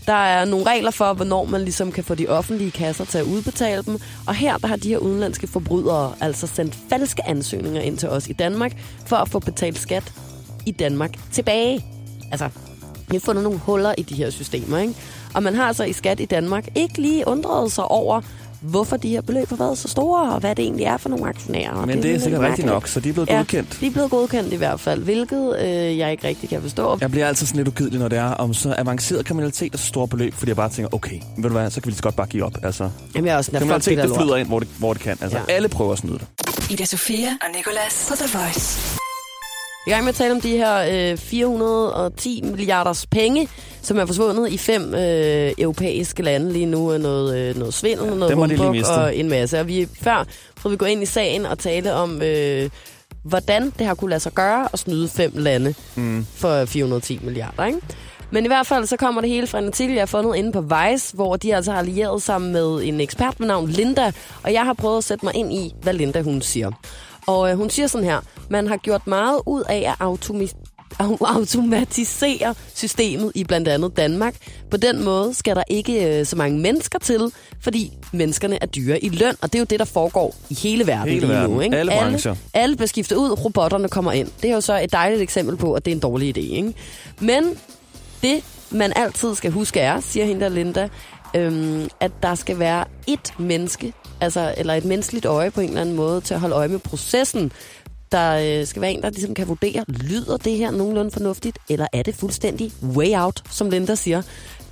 Der 0.05 0.13
er 0.13 0.45
nogle 0.45 0.65
regler 0.65 0.91
for, 0.91 1.13
hvornår 1.13 1.45
man 1.45 1.61
ligesom 1.61 1.91
kan 1.91 2.03
få 2.03 2.15
de 2.15 2.27
offentlige 2.27 2.71
kasser 2.71 3.05
til 3.05 3.17
at 3.17 3.25
udbetale 3.25 3.83
dem. 3.83 3.99
Og 4.27 4.35
her 4.35 4.57
der 4.57 4.67
har 4.67 4.75
de 4.75 4.89
her 4.89 4.97
udenlandske 4.97 5.47
forbrydere 5.47 6.15
altså 6.21 6.47
sendt 6.47 6.77
falske 6.89 7.27
ansøgninger 7.27 7.81
ind 7.81 7.97
til 7.97 8.09
os 8.09 8.27
i 8.27 8.33
Danmark, 8.33 8.71
for 9.05 9.15
at 9.15 9.29
få 9.29 9.39
betalt 9.39 9.79
skat 9.79 10.13
i 10.65 10.71
Danmark 10.71 11.11
tilbage. 11.31 11.85
Altså, 12.31 12.49
vi 13.07 13.15
har 13.15 13.19
fundet 13.19 13.43
nogle 13.43 13.59
huller 13.59 13.93
i 13.97 14.01
de 14.01 14.15
her 14.15 14.29
systemer, 14.29 14.77
ikke? 14.77 14.93
Og 15.33 15.43
man 15.43 15.55
har 15.55 15.63
altså 15.63 15.83
i 15.83 15.93
skat 15.93 16.19
i 16.19 16.25
Danmark 16.25 16.67
ikke 16.75 17.01
lige 17.01 17.27
undret 17.27 17.71
sig 17.71 17.85
over, 17.85 18.21
hvorfor 18.63 18.97
de 18.97 19.09
her 19.09 19.21
beløb 19.21 19.49
har 19.49 19.55
været 19.55 19.77
så 19.77 19.87
store, 19.87 20.33
og 20.33 20.39
hvad 20.39 20.55
det 20.55 20.63
egentlig 20.63 20.85
er 20.85 20.97
for 20.97 21.09
nogle 21.09 21.27
aktionærer. 21.29 21.85
Men 21.85 21.95
det, 21.95 22.03
det 22.03 22.15
er 22.15 22.19
sikkert 22.19 22.41
rigtigt 22.41 22.67
nok, 22.67 22.87
så 22.87 22.99
de 22.99 23.09
er 23.09 23.13
blevet 23.13 23.29
ja, 23.29 23.35
godkendt. 23.37 23.77
de 23.81 23.87
er 23.87 23.91
blevet 23.91 24.11
godkendt 24.11 24.53
i 24.53 24.55
hvert 24.55 24.79
fald, 24.79 25.03
hvilket 25.03 25.59
øh, 25.59 25.97
jeg 25.97 26.11
ikke 26.11 26.27
rigtig 26.27 26.49
kan 26.49 26.61
forstå. 26.61 26.97
Jeg 27.01 27.11
bliver 27.11 27.27
altid 27.27 27.47
sådan 27.47 27.57
lidt 27.57 27.67
ugidelig, 27.67 27.99
når 27.99 28.07
det 28.07 28.17
er 28.17 28.23
om 28.31 28.53
så 28.53 28.75
avanceret 28.77 29.25
kriminalitet 29.25 29.73
og 29.73 29.79
så 29.79 29.85
store 29.85 30.07
beløb, 30.07 30.33
fordi 30.33 30.49
jeg 30.49 30.55
bare 30.55 30.69
tænker, 30.69 30.93
okay, 30.93 31.19
ved 31.37 31.43
du 31.49 31.49
hvad, 31.57 31.71
så 31.71 31.81
kan 31.81 31.85
vi 31.87 31.91
lige 31.91 31.97
så 31.97 32.03
godt 32.03 32.15
bare 32.15 32.27
give 32.27 32.43
op. 32.45 32.53
Altså, 32.63 32.89
Jamen, 33.15 33.25
jeg 33.27 33.33
er 33.33 33.37
også 33.37 33.51
kriminalitet, 33.51 33.97
det 33.97 34.07
fuck 34.07 34.19
flyder 34.21 34.35
ind, 34.35 34.47
hvor 34.47 34.59
det, 34.59 34.67
hvor 34.79 34.93
det 34.93 35.01
kan. 35.01 35.17
Altså, 35.21 35.37
Ja. 35.47 35.53
alle 35.53 35.67
prøver 35.69 35.91
at 35.91 35.97
snyde 35.97 36.19
det. 36.19 36.27
Ida 36.71 36.85
Sofia 36.85 37.27
og 37.41 37.47
Nicolas 37.57 38.05
på 38.09 38.15
The 38.15 38.37
Voice. 38.39 39.02
Vi 39.85 39.91
er 39.91 39.95
i 39.95 39.95
gang 39.95 40.03
med 40.03 40.09
at 40.09 40.15
tale 40.15 40.31
om 40.31 40.41
de 40.41 40.57
her 40.57 41.11
øh, 41.11 41.17
410 41.17 42.41
milliarders 42.43 43.05
penge, 43.05 43.47
som 43.81 43.97
er 43.97 44.05
forsvundet 44.05 44.51
i 44.51 44.57
fem 44.57 44.93
øh, 44.93 45.51
europæiske 45.57 46.23
lande 46.23 46.53
lige 46.53 46.65
nu. 46.65 46.91
af 46.91 47.01
Noget, 47.01 47.37
øh, 47.37 47.57
noget 47.57 47.73
svindel, 47.73 48.07
ja, 48.07 48.15
noget 48.15 48.57
humbug 48.57 48.87
og 48.97 49.15
en 49.15 49.29
masse. 49.29 49.59
Og 49.59 49.67
vi, 49.67 49.87
før 50.01 50.25
prøvede 50.55 50.73
vi 50.73 50.77
gå 50.77 50.85
ind 50.85 51.03
i 51.03 51.05
sagen 51.05 51.45
og 51.45 51.59
tale 51.59 51.93
om, 51.93 52.21
øh, 52.21 52.69
hvordan 53.23 53.73
det 53.79 53.87
har 53.87 53.95
kunne 53.95 54.09
lade 54.09 54.19
sig 54.19 54.31
gøre 54.31 54.67
at 54.73 54.79
snyde 54.79 55.09
fem 55.09 55.31
lande 55.35 55.73
mm. 55.95 56.25
for 56.35 56.65
410 56.65 57.19
milliarder. 57.23 57.65
Ikke? 57.65 57.79
Men 58.31 58.45
i 58.45 58.47
hvert 58.47 58.67
fald 58.67 58.85
så 58.85 58.97
kommer 58.97 59.21
det 59.21 59.29
hele 59.29 59.47
fra 59.47 59.59
en 59.59 59.67
artikel, 59.67 59.93
jeg 59.93 60.01
har 60.01 60.05
fundet 60.05 60.35
inde 60.35 60.51
på 60.51 60.61
Vice, 60.61 61.15
hvor 61.15 61.35
de 61.35 61.55
altså 61.55 61.71
har 61.71 61.79
allieret 61.79 62.21
sammen 62.21 62.51
med 62.53 62.83
en 62.83 63.01
ekspert 63.01 63.35
ved 63.39 63.47
navn 63.47 63.69
Linda, 63.69 64.11
og 64.43 64.53
jeg 64.53 64.63
har 64.63 64.73
prøvet 64.73 64.97
at 64.97 65.03
sætte 65.03 65.25
mig 65.25 65.35
ind 65.35 65.53
i, 65.53 65.73
hvad 65.81 65.93
Linda 65.93 66.21
hun 66.21 66.41
siger. 66.41 66.71
Og 67.27 67.51
øh, 67.51 67.57
hun 67.57 67.69
siger 67.69 67.87
sådan 67.87 68.07
her, 68.07 68.19
man 68.49 68.67
har 68.67 68.77
gjort 68.77 69.07
meget 69.07 69.41
ud 69.45 69.63
af 69.69 69.89
at 69.89 69.95
automatisere 71.21 72.55
systemet 72.75 73.31
i 73.35 73.43
blandt 73.43 73.67
andet 73.67 73.97
Danmark. 73.97 74.35
På 74.71 74.77
den 74.77 75.03
måde 75.03 75.33
skal 75.33 75.55
der 75.55 75.63
ikke 75.67 76.19
øh, 76.19 76.25
så 76.25 76.35
mange 76.35 76.59
mennesker 76.59 76.99
til, 76.99 77.31
fordi 77.61 77.91
menneskerne 78.11 78.57
er 78.61 78.65
dyre 78.65 79.03
i 79.03 79.09
løn, 79.09 79.35
og 79.41 79.53
det 79.53 79.55
er 79.55 79.59
jo 79.59 79.65
det, 79.65 79.79
der 79.79 79.85
foregår 79.85 80.35
i 80.49 80.53
hele 80.53 80.87
verden 80.87 81.13
Hele 81.13 81.27
lige 81.27 81.47
nu. 81.47 81.59
Ikke? 81.59 81.77
Alle. 81.77 81.93
Alle, 81.93 82.37
alle 82.53 82.75
bliver 82.75 82.87
skiftet 82.87 83.15
ud, 83.15 83.45
robotterne 83.45 83.89
kommer 83.89 84.11
ind. 84.11 84.27
Det 84.41 84.49
er 84.49 84.53
jo 84.53 84.61
så 84.61 84.79
et 84.79 84.91
dejligt 84.91 85.21
eksempel 85.21 85.57
på, 85.57 85.73
at 85.73 85.85
det 85.85 85.91
er 85.91 85.95
en 85.95 86.01
dårlig 86.01 86.37
idé. 86.37 86.55
Ikke? 86.55 86.73
Men 87.19 87.43
det, 88.21 88.43
man 88.71 88.93
altid 88.95 89.35
skal 89.35 89.51
huske 89.51 89.79
er, 89.79 89.99
siger 89.99 90.25
hende 90.25 90.41
der 90.41 90.49
Linda, 90.49 90.89
øhm, 91.35 91.89
at 91.99 92.11
der 92.23 92.35
skal 92.35 92.59
være 92.59 92.85
et 93.07 93.33
menneske, 93.37 93.93
altså, 94.23 94.53
eller 94.57 94.73
et 94.73 94.85
menneskeligt 94.85 95.25
øje 95.25 95.51
på 95.51 95.61
en 95.61 95.67
eller 95.67 95.81
anden 95.81 95.95
måde, 95.95 96.21
til 96.21 96.33
at 96.33 96.39
holde 96.39 96.55
øje 96.55 96.67
med 96.67 96.79
processen. 96.79 97.51
Der 98.11 98.59
øh, 98.59 98.67
skal 98.67 98.81
være 98.81 98.91
en, 98.91 99.01
der 99.01 99.09
ligesom 99.09 99.33
kan 99.33 99.47
vurdere, 99.47 99.83
lyder 99.87 100.37
det 100.37 100.57
her 100.57 100.71
nogenlunde 100.71 101.11
fornuftigt, 101.11 101.57
eller 101.69 101.87
er 101.93 102.03
det 102.03 102.15
fuldstændig 102.15 102.71
way 102.83 103.15
out, 103.15 103.43
som 103.49 103.69
Linda 103.69 103.95
siger. 103.95 104.21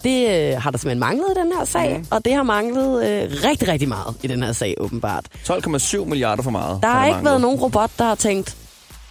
Det 0.03 0.29
øh, 0.29 0.61
har 0.61 0.71
der 0.71 0.77
simpelthen 0.77 0.99
manglet 0.99 1.25
i 1.35 1.39
den 1.39 1.51
her 1.57 1.65
sag, 1.65 1.97
mm. 1.97 2.05
og 2.09 2.25
det 2.25 2.33
har 2.33 2.43
manglet 2.43 3.09
øh, 3.09 3.31
rigtig, 3.49 3.67
rigtig 3.67 3.87
meget 3.87 4.15
i 4.23 4.27
den 4.27 4.43
her 4.43 4.51
sag, 4.51 4.75
åbenbart. 4.79 5.25
12,7 5.49 6.05
milliarder 6.05 6.43
for 6.43 6.51
meget. 6.51 6.79
Der 6.81 6.87
har 6.87 7.05
ikke 7.05 7.13
manglet. 7.13 7.29
været 7.29 7.41
nogen 7.41 7.59
robot, 7.59 7.91
der 7.97 8.03
har 8.03 8.15
tænkt, 8.15 8.57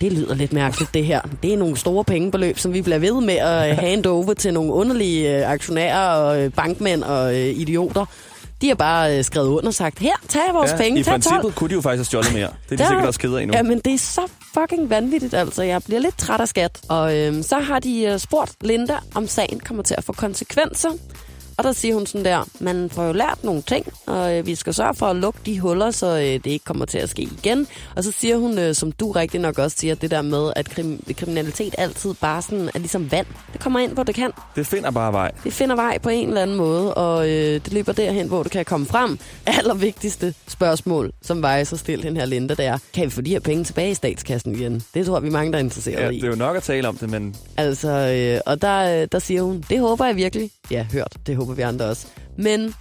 det 0.00 0.12
lyder 0.12 0.34
lidt 0.34 0.52
mærkeligt 0.52 0.94
det 0.94 1.04
her. 1.04 1.20
Det 1.42 1.52
er 1.52 1.56
nogle 1.56 1.76
store 1.76 2.04
pengebeløb, 2.04 2.58
som 2.58 2.72
vi 2.72 2.82
bliver 2.82 2.98
ved 2.98 3.20
med 3.20 3.34
at 3.34 3.76
hand 3.86 4.06
over 4.06 4.34
til 4.34 4.54
nogle 4.54 4.72
underlige 4.72 5.38
øh, 5.38 5.50
aktionærer 5.50 6.08
og 6.08 6.42
øh, 6.42 6.52
bankmænd 6.52 7.02
og 7.02 7.34
øh, 7.34 7.46
idioter. 7.46 8.06
De 8.60 8.68
har 8.68 8.74
bare 8.74 9.18
øh, 9.18 9.24
skrevet 9.24 9.48
under 9.48 9.66
og 9.68 9.74
sagt, 9.74 9.98
her, 9.98 10.12
tag 10.28 10.42
vores 10.54 10.70
Ja, 10.70 10.76
penge, 10.76 11.00
I 11.00 11.02
tag 11.02 11.12
12. 11.12 11.22
princippet 11.22 11.54
kunne 11.54 11.68
de 11.70 11.74
jo 11.74 11.80
faktisk 11.80 11.98
have 11.98 12.04
stjålet 12.22 12.32
mere. 12.32 12.48
Det 12.68 12.72
er 12.72 12.76
de 12.76 12.82
Der- 12.82 12.88
sikkert 12.88 13.06
også 13.06 13.20
ked 13.20 13.34
af 13.34 13.46
nu. 13.48 13.52
Jamen, 13.56 13.78
det 13.84 13.94
er 13.94 13.98
så 13.98 14.20
fucking 14.54 14.90
vanvittigt, 14.90 15.34
altså. 15.34 15.62
Jeg 15.62 15.82
bliver 15.82 16.00
lidt 16.00 16.18
træt 16.18 16.40
af 16.40 16.48
skat. 16.48 16.80
Og 16.88 17.18
øhm, 17.18 17.42
så 17.42 17.58
har 17.58 17.78
de 17.78 18.02
øh, 18.02 18.18
spurgt 18.18 18.52
Linda, 18.60 18.94
om 19.14 19.26
sagen 19.26 19.60
kommer 19.60 19.82
til 19.82 19.94
at 19.98 20.04
få 20.04 20.12
konsekvenser. 20.12 20.90
Og 21.60 21.64
der 21.64 21.72
siger 21.72 21.94
hun 21.94 22.06
sådan 22.06 22.24
der, 22.24 22.44
man 22.60 22.90
får 22.92 23.04
jo 23.04 23.12
lært 23.12 23.44
nogle 23.44 23.62
ting, 23.62 23.86
og 24.06 24.34
øh, 24.38 24.46
vi 24.46 24.54
skal 24.54 24.74
sørge 24.74 24.94
for 24.94 25.06
at 25.06 25.16
lukke 25.16 25.40
de 25.46 25.60
huller, 25.60 25.90
så 25.90 26.06
øh, 26.16 26.22
det 26.22 26.46
ikke 26.46 26.64
kommer 26.64 26.84
til 26.84 26.98
at 26.98 27.08
ske 27.10 27.22
igen. 27.22 27.66
Og 27.96 28.04
så 28.04 28.12
siger 28.12 28.36
hun, 28.36 28.58
øh, 28.58 28.74
som 28.74 28.92
du 28.92 29.10
rigtig 29.10 29.40
nok 29.40 29.58
også 29.58 29.76
siger, 29.78 29.94
det 29.94 30.10
der 30.10 30.22
med, 30.22 30.52
at 30.56 30.68
krim- 30.68 31.12
kriminalitet 31.16 31.74
altid 31.78 32.14
bare 32.20 32.42
sådan 32.42 32.70
er 32.74 32.78
ligesom 32.78 33.12
vand. 33.12 33.26
Det 33.52 33.60
kommer 33.60 33.80
ind, 33.80 33.92
hvor 33.92 34.02
det 34.02 34.14
kan. 34.14 34.30
Det 34.56 34.66
finder 34.66 34.90
bare 34.90 35.12
vej. 35.12 35.30
Det 35.44 35.52
finder 35.52 35.76
vej 35.76 35.98
på 35.98 36.08
en 36.08 36.28
eller 36.28 36.42
anden 36.42 36.56
måde, 36.56 36.94
og 36.94 37.28
øh, 37.28 37.54
det 37.64 37.72
løber 37.72 37.92
derhen, 37.92 38.26
hvor 38.28 38.42
det 38.42 38.52
kan 38.52 38.64
komme 38.64 38.86
frem. 38.86 39.18
Allervigtigste 39.46 40.34
spørgsmål, 40.48 41.12
som 41.22 41.44
Weiss 41.44 41.70
har 41.70 41.76
stillet 41.76 42.06
den 42.06 42.16
her 42.16 42.26
Linda, 42.26 42.54
det 42.54 42.64
er, 42.66 42.78
kan 42.94 43.04
vi 43.04 43.10
få 43.10 43.20
de 43.20 43.30
her 43.30 43.40
penge 43.40 43.64
tilbage 43.64 43.90
i 43.90 43.94
statskassen 43.94 44.54
igen? 44.54 44.82
Det 44.94 45.06
tror 45.06 45.20
vi 45.20 45.28
er 45.28 45.32
mange, 45.32 45.52
der 45.52 45.58
er 45.58 45.62
interesseret 45.62 46.00
Ja, 46.02 46.08
i. 46.10 46.16
det 46.16 46.24
er 46.24 46.28
jo 46.28 46.36
nok 46.36 46.56
at 46.56 46.62
tale 46.62 46.88
om 46.88 46.96
det, 46.96 47.10
men 47.10 47.36
Altså, 47.56 47.88
øh, 47.90 48.40
og 48.46 48.62
der, 48.62 49.02
øh, 49.02 49.08
der 49.12 49.18
siger 49.18 49.42
hun, 49.42 49.64
det 49.70 49.80
håber 49.80 50.06
jeg 50.06 50.16
virkelig. 50.16 50.50
Ja, 50.70 50.86
hørt, 50.92 51.12
det 51.26 51.36
håber 51.36 51.49
vi 51.56 51.62
andre 51.62 51.84
også. 51.86 52.06
Men 52.38 52.74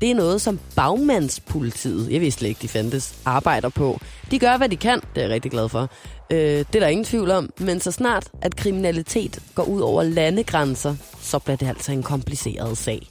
det 0.00 0.10
er 0.10 0.14
noget, 0.14 0.40
som 0.42 0.58
bagmandspolitiet, 0.76 2.10
jeg 2.12 2.20
vidste 2.20 2.38
slet 2.38 2.48
ikke, 2.48 2.62
de 2.62 2.68
fandtes, 2.68 3.14
arbejder 3.24 3.68
på. 3.68 4.00
De 4.30 4.38
gør, 4.38 4.56
hvad 4.56 4.68
de 4.68 4.76
kan, 4.76 5.00
det 5.14 5.20
er 5.22 5.26
jeg 5.26 5.30
rigtig 5.30 5.50
glad 5.50 5.68
for. 5.68 5.90
Øh, 6.32 6.38
det 6.38 6.74
er 6.74 6.80
der 6.80 6.86
ingen 6.86 7.04
tvivl 7.04 7.30
om, 7.30 7.50
men 7.58 7.80
så 7.80 7.90
snart, 7.92 8.28
at 8.42 8.56
kriminalitet 8.56 9.38
går 9.54 9.62
ud 9.62 9.80
over 9.80 10.02
landegrænser, 10.02 10.96
så 11.20 11.38
bliver 11.38 11.56
det 11.56 11.68
altså 11.68 11.92
en 11.92 12.02
kompliceret 12.02 12.78
sag. 12.78 13.08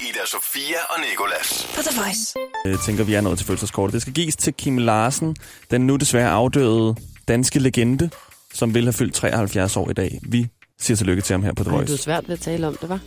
Ida 0.00 0.26
Sofia 0.26 0.76
og 0.90 0.96
Nicolas. 1.10 1.68
På 1.76 1.82
The 1.82 2.00
Voice. 2.00 2.34
jeg 2.64 2.78
tænker, 2.86 3.04
vi 3.04 3.14
er 3.14 3.20
nået 3.20 3.38
til 3.38 3.46
fødselskortet. 3.46 3.92
Det 3.92 4.02
skal 4.02 4.14
gives 4.14 4.36
til 4.36 4.54
Kim 4.54 4.78
Larsen, 4.78 5.36
den 5.70 5.86
nu 5.86 5.96
desværre 5.96 6.30
afdøde 6.30 6.94
danske 7.28 7.58
legende, 7.58 8.10
som 8.54 8.74
vil 8.74 8.84
have 8.84 8.92
fyldt 8.92 9.14
73 9.14 9.76
år 9.76 9.90
i 9.90 9.92
dag. 9.92 10.20
Vi 10.22 10.46
siger 10.80 10.96
tillykke 10.96 11.22
til 11.22 11.34
ham 11.34 11.42
her 11.42 11.52
på 11.54 11.64
The 11.64 11.72
Ej, 11.72 11.80
det 11.80 11.86
er 11.86 11.90
Voice. 11.92 12.02
svært 12.02 12.28
ved 12.28 12.34
at 12.34 12.40
tale 12.40 12.66
om 12.66 12.76
det, 12.80 12.88
var. 12.88 13.00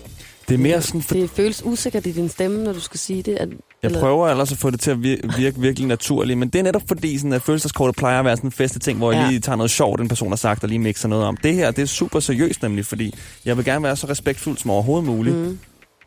Det 0.47 0.53
er 0.53 0.57
mere 0.57 0.81
sådan, 0.81 1.01
for 1.01 1.15
Det 1.15 1.29
føles 1.29 1.61
usikkert 1.65 2.05
i 2.05 2.11
din 2.11 2.29
stemme, 2.29 2.63
når 2.63 2.73
du 2.73 2.79
skal 2.79 2.99
sige 2.99 3.23
det. 3.23 3.35
At, 3.35 3.49
jeg 3.83 3.91
prøver 3.91 4.27
ellers 4.29 4.51
at 4.51 4.57
få 4.57 4.69
det 4.69 4.79
til 4.79 4.91
at 4.91 4.97
vir- 4.97 5.38
virke 5.38 5.59
virkelig 5.61 5.88
naturligt, 5.88 6.39
men 6.39 6.49
det 6.49 6.59
er 6.59 6.63
netop 6.63 6.81
fordi, 6.87 7.18
sådan, 7.18 7.33
at 7.33 7.42
følelseskortet 7.42 7.95
plejer 7.95 8.19
at 8.19 8.25
være 8.25 8.37
sådan 8.37 8.47
en 8.47 8.51
feste 8.51 8.80
ting, 8.80 8.97
hvor 8.97 9.11
jeg 9.11 9.21
Ja. 9.23 9.30
lige 9.30 9.39
tager 9.39 9.56
noget 9.56 9.71
sjovt, 9.71 9.99
den 9.99 10.07
person 10.07 10.30
har 10.30 10.35
sagt, 10.35 10.63
og 10.63 10.69
lige 10.69 10.80
mixer 10.80 11.07
noget 11.07 11.25
om. 11.25 11.37
Det 11.37 11.54
her, 11.54 11.71
det 11.71 11.81
er 11.81 11.85
super 11.85 12.19
seriøst 12.19 12.61
nemlig, 12.63 12.85
fordi 12.85 13.13
jeg 13.45 13.57
vil 13.57 13.66
gerne 13.66 13.83
være 13.83 13.95
så 13.95 14.07
respektfuld 14.09 14.57
som 14.57 14.71
overhovedet 14.71 15.06
muligt 15.07 15.35
mm. 15.35 15.59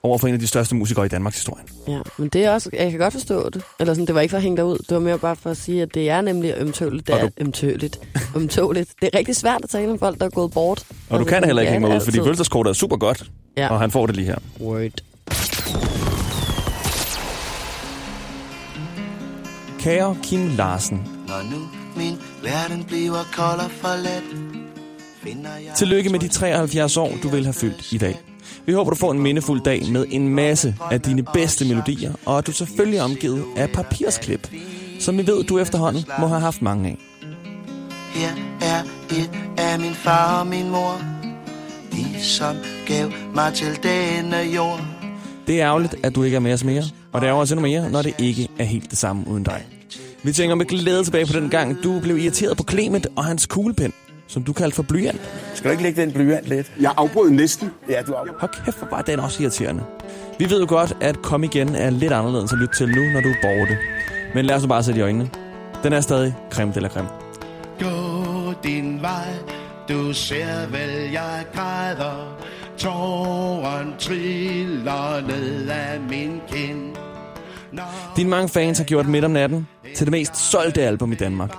over 0.02 0.18
for 0.18 0.28
en 0.28 0.34
af 0.34 0.40
de 0.40 0.46
største 0.46 0.74
musikere 0.74 1.06
i 1.06 1.08
Danmarks 1.08 1.36
historie. 1.36 1.62
Ja, 1.88 1.98
men 2.18 2.28
det 2.28 2.44
er 2.44 2.50
også, 2.50 2.70
jeg 2.72 2.90
kan 2.90 3.00
godt 3.00 3.12
forstå 3.12 3.48
det. 3.50 3.62
Eller 3.80 3.94
sådan, 3.94 4.06
det 4.06 4.14
var 4.14 4.20
ikke 4.20 4.30
for 4.30 4.36
at 4.36 4.42
hænge 4.42 4.56
dig 4.56 4.64
ud. 4.64 4.78
Det 4.78 4.90
var 4.90 5.00
mere 5.00 5.18
bare 5.18 5.36
for 5.36 5.50
at 5.50 5.56
sige, 5.56 5.82
at 5.82 5.94
det 5.94 6.10
er 6.10 6.20
nemlig 6.20 6.54
ømtåligt. 6.58 7.06
Det 7.06 7.14
er 7.14 7.20
du- 7.20 7.30
ømtåligt. 7.40 8.00
ømtåligt. 8.36 8.90
Det 9.00 9.10
er 9.12 9.18
rigtig 9.18 9.36
svært 9.36 9.60
at 9.64 9.70
tale 9.70 9.90
om 9.92 9.98
folk, 9.98 10.18
der 10.18 10.24
er 10.26 10.30
gået 10.30 10.50
bort. 10.52 10.78
Og 10.80 10.86
du 11.10 11.14
Altså, 11.24 11.34
kan 11.34 11.44
heller 11.44 11.62
ikke 11.62 11.72
hænge 11.72 11.86
mig 11.88 11.96
ud, 11.96 12.00
fordi 12.04 12.18
følelseskortet 12.18 12.70
er 12.70 12.74
super 12.74 12.96
godt, 12.96 13.24
Ja. 13.56 13.68
og 13.68 13.80
han 13.80 13.90
får 13.90 14.06
det 14.06 14.16
lige 14.16 14.26
her. 14.26 14.38
Word. 14.60 14.90
Kære 19.78 20.16
Kim 20.22 20.48
Larsen, 20.56 20.96
Når 21.28 21.50
nu 21.50 21.68
min 21.96 22.16
verden 22.42 22.84
bliver 22.84 23.22
kold 23.32 23.60
og 23.60 23.70
for 23.70 23.96
let 23.96 24.22
tillykke 25.76 26.10
med 26.10 26.18
de 26.18 26.28
73 26.28 26.96
år, 26.96 27.12
du 27.22 27.28
vil 27.28 27.44
have 27.44 27.52
fyldt 27.54 27.92
i 27.92 27.98
dag. 27.98 28.20
Vi 28.66 28.72
håber, 28.72 28.90
du 28.90 28.96
får 28.96 29.12
en 29.12 29.18
mindefuld 29.18 29.60
dag 29.60 29.82
med 29.92 30.06
en 30.10 30.28
masse 30.28 30.76
af 30.90 31.00
dine 31.00 31.22
bedste 31.22 31.64
melodier, 31.64 32.12
og 32.26 32.38
at 32.38 32.46
du 32.46 32.52
selvfølgelig 32.52 32.98
er 32.98 33.02
omgivet 33.02 33.44
af 33.56 33.70
papirsklip, 33.70 34.50
som 35.00 35.18
vi 35.18 35.26
ved, 35.26 35.44
du 35.44 35.58
efterhånden 35.58 36.04
må 36.18 36.26
have 36.26 36.40
haft 36.40 36.62
mange 36.62 36.88
af. 36.88 36.98
Her 38.14 38.28
er 38.62 38.82
et 39.10 39.30
af 39.58 39.80
min 39.80 39.94
far 39.94 40.40
og 40.40 40.46
min 40.46 40.70
mor 40.70 41.00
Som 42.18 42.56
gav 42.86 43.12
mig 43.34 43.54
til 43.54 43.78
denne 43.82 44.36
jord 44.36 44.80
Det 45.46 45.60
er 45.60 45.66
ærgerligt, 45.66 45.94
at 46.02 46.14
du 46.14 46.22
ikke 46.22 46.34
er 46.34 46.40
med 46.40 46.52
os 46.52 46.64
mere, 46.64 46.82
og 47.12 47.20
det 47.20 47.28
er 47.28 47.32
også 47.32 47.54
endnu 47.54 47.68
mere, 47.68 47.90
når 47.90 48.02
det 48.02 48.14
ikke 48.18 48.48
er 48.58 48.64
helt 48.64 48.90
det 48.90 48.98
samme 48.98 49.28
uden 49.28 49.44
dig. 49.44 49.66
Vi 50.22 50.32
tænker 50.32 50.54
med 50.54 50.66
glæde 50.66 51.04
tilbage 51.04 51.26
på 51.26 51.32
den 51.32 51.50
gang, 51.50 51.84
du 51.84 52.00
blev 52.00 52.18
irriteret 52.18 52.56
på 52.56 52.64
Clement 52.70 53.06
og 53.16 53.24
hans 53.24 53.46
kuglepen, 53.46 53.92
som 54.26 54.42
du 54.42 54.52
kaldte 54.52 54.76
for 54.76 54.82
blyant. 54.82 55.20
Skal 55.54 55.68
du 55.68 55.70
ikke 55.70 55.82
lægge 55.82 56.02
den 56.02 56.12
blyant 56.12 56.46
lidt? 56.46 56.72
Jeg 56.80 56.92
afbrød 56.96 57.30
næsten. 57.30 57.70
Ja, 57.88 58.02
du 58.02 58.12
afbrød. 58.12 58.34
Hold 58.40 58.64
kæft, 58.64 58.78
hvor 58.78 58.88
var 58.90 59.02
den 59.02 59.20
også 59.20 59.42
irriterende. 59.42 59.82
Vi 60.38 60.50
ved 60.50 60.60
jo 60.60 60.66
godt, 60.68 60.96
at 61.00 61.22
Kom 61.22 61.44
Igen 61.44 61.74
er 61.74 61.90
lidt 61.90 62.12
anderledes 62.12 62.52
at 62.52 62.58
lytte 62.58 62.74
til 62.76 62.88
nu, 62.88 63.02
når 63.12 63.20
du 63.20 63.28
er 63.28 63.34
borte. 63.42 63.78
Men 64.34 64.44
lad 64.44 64.56
os 64.56 64.62
nu 64.62 64.68
bare 64.68 64.82
sætte 64.82 65.00
i 65.00 65.02
øjnene. 65.02 65.30
Den 65.82 65.92
er 65.92 66.00
stadig 66.00 66.34
creme 66.50 66.72
la 66.76 66.88
creme. 66.88 67.08
Din 69.90 69.96
Du 69.98 70.12
ser 70.12 70.66
vel, 70.66 71.10
jeg 71.12 71.44
græder. 71.54 72.38
Tåren 72.78 73.94
triller 73.98 75.20
ned 75.20 75.68
af 75.68 76.00
min 76.00 76.40
kind. 76.52 76.96
Dine 78.16 78.30
mange 78.30 78.48
fans 78.48 78.78
har 78.78 78.84
gjort 78.84 79.06
Midt 79.06 79.24
om 79.24 79.30
natten 79.30 79.68
til 79.96 80.06
det 80.06 80.10
mest 80.10 80.50
solgte 80.50 80.82
album 80.82 81.12
i 81.12 81.14
Danmark. 81.14 81.54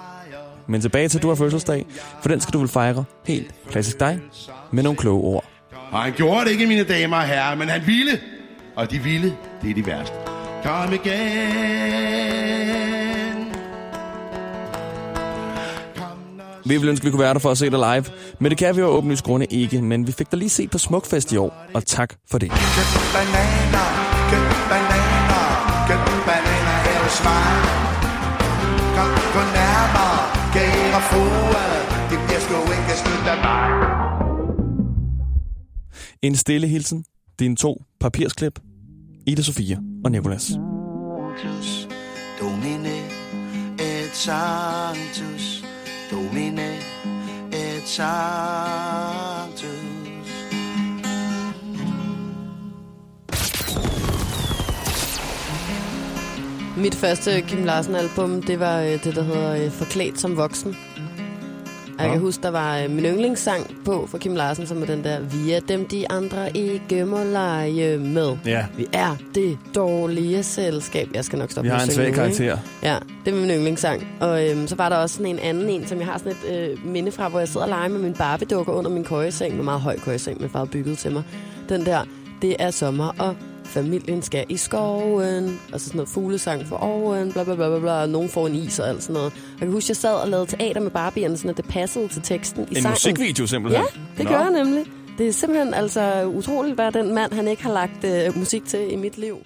Men 0.68 0.82
tilbage 0.82 1.08
til, 1.08 1.22
du 1.22 1.28
har 1.28 1.36
fødselsdag, 1.36 1.86
for 2.22 2.30
den 2.30 2.42
skal 2.42 2.54
du 2.54 2.60
vel 2.60 2.68
fejre 2.68 3.04
helt 3.26 3.56
klassisk 3.70 4.00
dig, 4.00 4.20
med 4.72 4.84
nogle 4.84 4.98
kloge 4.98 5.24
ord. 5.24 5.46
Og 5.92 6.00
han 6.00 6.14
gjorde 6.14 6.46
det 6.46 6.52
ikke, 6.52 6.68
mine 6.68 6.84
damer 6.84 7.18
og 7.18 7.24
herrer, 7.24 7.56
men 7.56 7.70
han 7.70 7.82
ville. 7.86 8.20
Og 8.76 8.92
de 8.92 9.00
ville, 9.00 9.36
det 9.62 9.70
er 9.70 9.74
de 9.74 9.86
værste. 9.86 10.16
Kom 10.64 10.94
igen. 10.94 12.22
Vi 16.66 16.78
ville 16.78 16.90
ønske, 16.90 17.04
vi 17.06 17.12
kunne 17.12 17.20
være 17.20 17.34
der 17.34 17.40
for 17.40 17.52
at 17.52 17.58
se 17.58 17.70
dig 17.70 17.80
live, 17.80 18.06
men 18.40 18.50
det 18.50 18.58
kan 18.58 18.76
vi 18.76 18.82
jo 18.82 18.88
åbenlyst 18.88 19.24
grunde 19.24 19.46
ikke, 19.46 19.82
men 19.82 20.08
vi 20.08 20.12
fik 20.12 20.32
dig 20.32 20.40
lige 20.40 20.50
set 20.50 20.72
på 20.72 20.78
Smukfest 20.78 21.32
i 21.32 21.38
år, 21.38 21.66
og 21.74 21.86
tak 21.86 22.14
for 22.32 22.38
det. 22.38 22.50
Køb 22.50 22.90
bananer, 23.16 23.88
køb 24.32 24.48
bananer, 24.72 25.46
køb 25.88 26.04
bananer 26.30 26.78
hos 27.04 27.24
mig. 27.28 27.52
Kom, 28.96 29.10
gå 29.36 29.42
nærmere, 29.60 30.18
kære 30.54 31.02
frue, 31.10 31.64
det 32.10 32.20
bliver 32.26 32.42
sgu 32.46 32.56
ikke 32.78 32.96
slut 33.04 33.28
af 33.34 33.38
mig. 33.48 33.68
En 36.22 36.36
stille 36.36 36.68
hilsen, 36.68 37.04
dine 37.40 37.56
to 37.56 37.84
papirsklip, 38.00 38.60
Ida 39.28 39.42
Sofia 39.42 39.78
og. 40.06 40.12
Sanctus, 41.42 41.88
Domine 42.42 42.98
et 43.80 44.12
Sanctus, 44.14 45.64
Domine 46.12 46.76
et 47.54 47.84
Sanctus. 47.86 48.12
Mit 56.78 56.96
første 56.96 57.42
Kim 57.42 57.64
Larsen-album, 57.64 58.42
det 58.42 58.60
var 58.60 58.80
øh, 58.80 59.04
det, 59.04 59.16
der 59.16 59.24
hedder 59.24 59.66
øh, 59.66 59.72
Forklædt 59.72 60.20
som 60.20 60.38
voksen. 60.38 60.76
Og 62.02 62.08
Jeg 62.08 62.14
kan 62.14 62.22
huske, 62.22 62.44
der 62.44 62.52
var 62.52 62.78
øh, 62.78 62.90
min 62.90 63.06
yndlingssang 63.06 63.78
på 63.86 64.08
for 64.08 64.18
Kim 64.18 64.36
Larsen, 64.36 64.68
som 64.68 64.82
er 64.82 64.86
den 64.86 65.04
der, 65.04 65.20
vi 65.20 65.52
er 65.52 65.60
dem, 65.60 65.86
de 65.88 66.12
andre 66.12 66.58
ikke 66.58 67.06
må 67.06 67.24
lege 67.24 67.98
med. 67.98 68.38
Ja. 68.46 68.66
Vi 68.78 68.86
er 68.94 69.16
det 69.36 69.58
dårlige 69.76 70.44
selskab. 70.44 71.08
Jeg 71.14 71.26
skal 71.26 71.40
nok 71.40 71.52
stoppe 71.52 71.66
Vi 71.66 71.70
har 71.70 71.78
med 71.78 71.84
en 71.84 71.90
at 71.90 71.94
synge 71.94 72.14
svag 72.14 72.26
nu, 72.26 72.32
ikke? 72.32 72.38
karakter. 72.38 72.58
Ja, 72.84 72.98
det 73.26 73.34
er 73.34 73.38
min 73.40 73.50
yndlingssang. 73.50 74.08
Og 74.20 74.50
øhm, 74.50 74.68
så 74.68 74.76
var 74.76 74.90
der 74.90 74.96
også 74.96 75.16
sådan 75.16 75.32
en 75.32 75.40
anden 75.40 75.70
en, 75.70 75.88
som 75.88 75.98
jeg 75.98 76.06
har 76.08 76.18
sådan 76.18 76.32
et 76.32 76.70
øh, 76.72 76.86
minde 76.86 77.12
fra, 77.12 77.30
hvor 77.30 77.40
jeg 77.40 77.48
sidder 77.48 77.62
og 77.66 77.70
leger 77.70 77.88
med 77.90 78.00
min 78.00 78.14
Barbie-dukker 78.14 78.74
under 78.74 78.92
min 78.92 79.04
køjeseng. 79.04 79.54
En 79.54 79.64
meget 79.66 79.82
høj 79.82 80.00
køjeseng, 80.00 80.42
min 80.42 80.50
far 80.50 80.66
bygget 80.66 80.98
til 80.98 81.12
mig. 81.12 81.24
Den 81.70 81.86
der, 81.86 82.00
det 82.42 82.56
er 82.60 82.72
sommer, 82.72 83.16
og 83.20 83.36
familien 83.72 84.22
skal 84.22 84.46
i 84.50 84.58
skoven. 84.58 85.60
Og 85.74 85.80
så 85.80 85.86
sådan 85.86 85.98
noget 85.98 86.10
fuglesang 86.10 86.68
for 86.68 86.76
oven, 86.78 87.32
bla 87.32 87.44
bla 87.44 87.56
bla 87.56 87.70
bla 87.70 87.80
bla. 87.80 88.02
Og 88.02 88.10
nogen 88.10 88.30
får 88.30 88.48
en 88.48 88.56
is 88.56 88.80
og 88.80 88.90
alt 88.90 89.04
sådan 89.04 89.14
noget. 89.14 89.28
Og 89.34 89.38
jeg 89.52 89.60
kan 89.60 89.72
huske, 89.72 89.90
jeg 89.90 89.96
sad 89.98 90.14
og 90.14 90.28
lavede 90.30 90.46
teater 90.46 90.82
med 90.82 90.92
Barbierne, 90.92 91.38
sådan 91.38 91.50
at 91.52 91.58
det 91.58 91.66
passede 91.66 92.08
til 92.08 92.22
teksten 92.22 92.64
i 92.64 92.68
En 92.70 92.76
sangen. 92.76 92.90
musikvideo 92.92 93.48
simpelthen. 93.48 93.84
Ja, 93.96 94.02
det 94.18 94.28
gør 94.28 94.40
jeg 94.40 94.52
nemlig. 94.52 94.86
Det 95.18 95.28
er 95.28 95.32
simpelthen 95.34 95.74
altså 95.74 96.26
utroligt, 96.26 96.76
hvad 96.76 96.92
den 96.92 97.14
mand, 97.16 97.34
han 97.34 97.48
ikke 97.48 97.64
har 97.64 97.74
lagt 97.74 98.04
øh, 98.04 98.38
musik 98.38 98.66
til 98.66 98.94
i 98.94 98.96
mit 98.96 99.18
liv. 99.18 99.38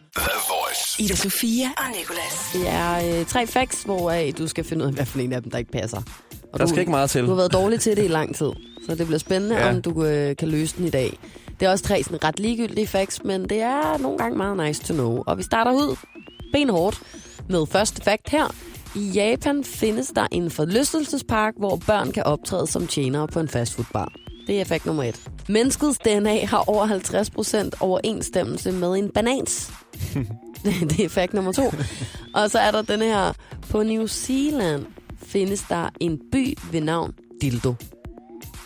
Ida 1.00 1.16
Sofia 1.16 1.66
og 1.78 1.84
Nicolas. 2.00 2.50
Det 2.54 2.70
er 2.70 3.20
øh, 3.20 3.26
tre 3.26 3.48
facts, 3.48 3.84
hvor 3.84 4.14
du 4.38 4.48
skal 4.48 4.64
finde 4.64 4.84
ud 4.86 4.90
af, 4.90 4.94
hvad 4.96 5.06
for 5.06 5.20
en 5.20 5.34
af 5.34 5.42
dem, 5.42 5.52
der 5.52 5.58
ikke 5.58 5.72
passer. 5.72 5.98
Og 6.54 6.60
Der 6.60 6.66
du, 6.66 6.70
skal 6.70 6.80
ikke 6.80 6.92
meget 6.92 7.10
til. 7.10 7.22
Du 7.22 7.28
har 7.28 7.36
været 7.36 7.54
dårlig 7.54 7.80
til 7.80 7.98
det 7.98 8.04
i 8.06 8.08
lang 8.08 8.36
tid, 8.36 8.52
så 8.90 8.96
det 8.96 9.06
bliver 9.06 9.20
spændende, 9.20 9.56
Ja. 9.56 9.68
ja. 9.68 9.76
om 9.76 9.82
du 9.82 10.06
øh, 10.06 10.36
kan 10.36 10.48
løse 10.48 10.78
den 10.78 10.86
i 10.86 10.90
dag. 10.90 11.18
Det 11.60 11.66
er 11.66 11.70
også 11.70 11.84
tre 11.84 12.04
sådan, 12.04 12.24
ret 12.24 12.40
ligegyldige 12.40 12.88
facts, 12.88 13.24
men 13.24 13.50
det 13.50 13.62
er 13.62 13.98
nogle 13.98 14.18
gange 14.18 14.38
meget 14.38 14.58
nice 14.58 14.84
to 14.84 14.94
know. 14.94 15.24
Og 15.28 15.38
vi 15.38 15.44
starter 15.44 15.72
ud 15.72 15.96
benhårdt 16.54 17.02
med 17.50 17.66
første 17.66 18.02
fact 18.02 18.30
her. 18.30 18.48
I 18.96 19.12
Japan 19.14 19.64
findes 19.64 20.12
der 20.16 20.28
en 20.32 20.52
forlystelsespark, 20.52 21.54
hvor 21.58 21.76
børn 21.88 22.12
kan 22.12 22.24
optræde 22.24 22.68
som 22.68 22.88
tjenere 22.88 23.28
på 23.28 23.40
en 23.40 23.48
fastfoodbar. 23.48 24.12
Det 24.48 24.62
er 24.62 24.66
fact 24.66 24.86
nummer 24.86 25.04
et. 25.04 25.30
Menneskets 25.50 25.98
DNA 25.98 26.46
har 26.46 26.70
over 26.70 26.88
50% 26.88 27.70
overensstemmelse 27.80 28.72
med 28.72 28.94
en 28.94 29.10
banans. 29.10 29.74
det 30.90 31.00
er 31.00 31.10
fact 31.10 31.34
nummer 31.34 31.52
to. 31.52 31.72
Og 32.34 32.52
så 32.52 32.60
er 32.60 32.72
der 32.72 32.82
den 32.82 33.02
her. 33.02 33.34
På 33.70 33.84
New 33.84 34.08
Zealand 34.08 34.86
findes 35.24 35.66
der 35.70 35.90
en 36.00 36.20
by 36.32 36.58
ved 36.72 36.82
navn 36.82 37.14
Dildo. 37.42 37.74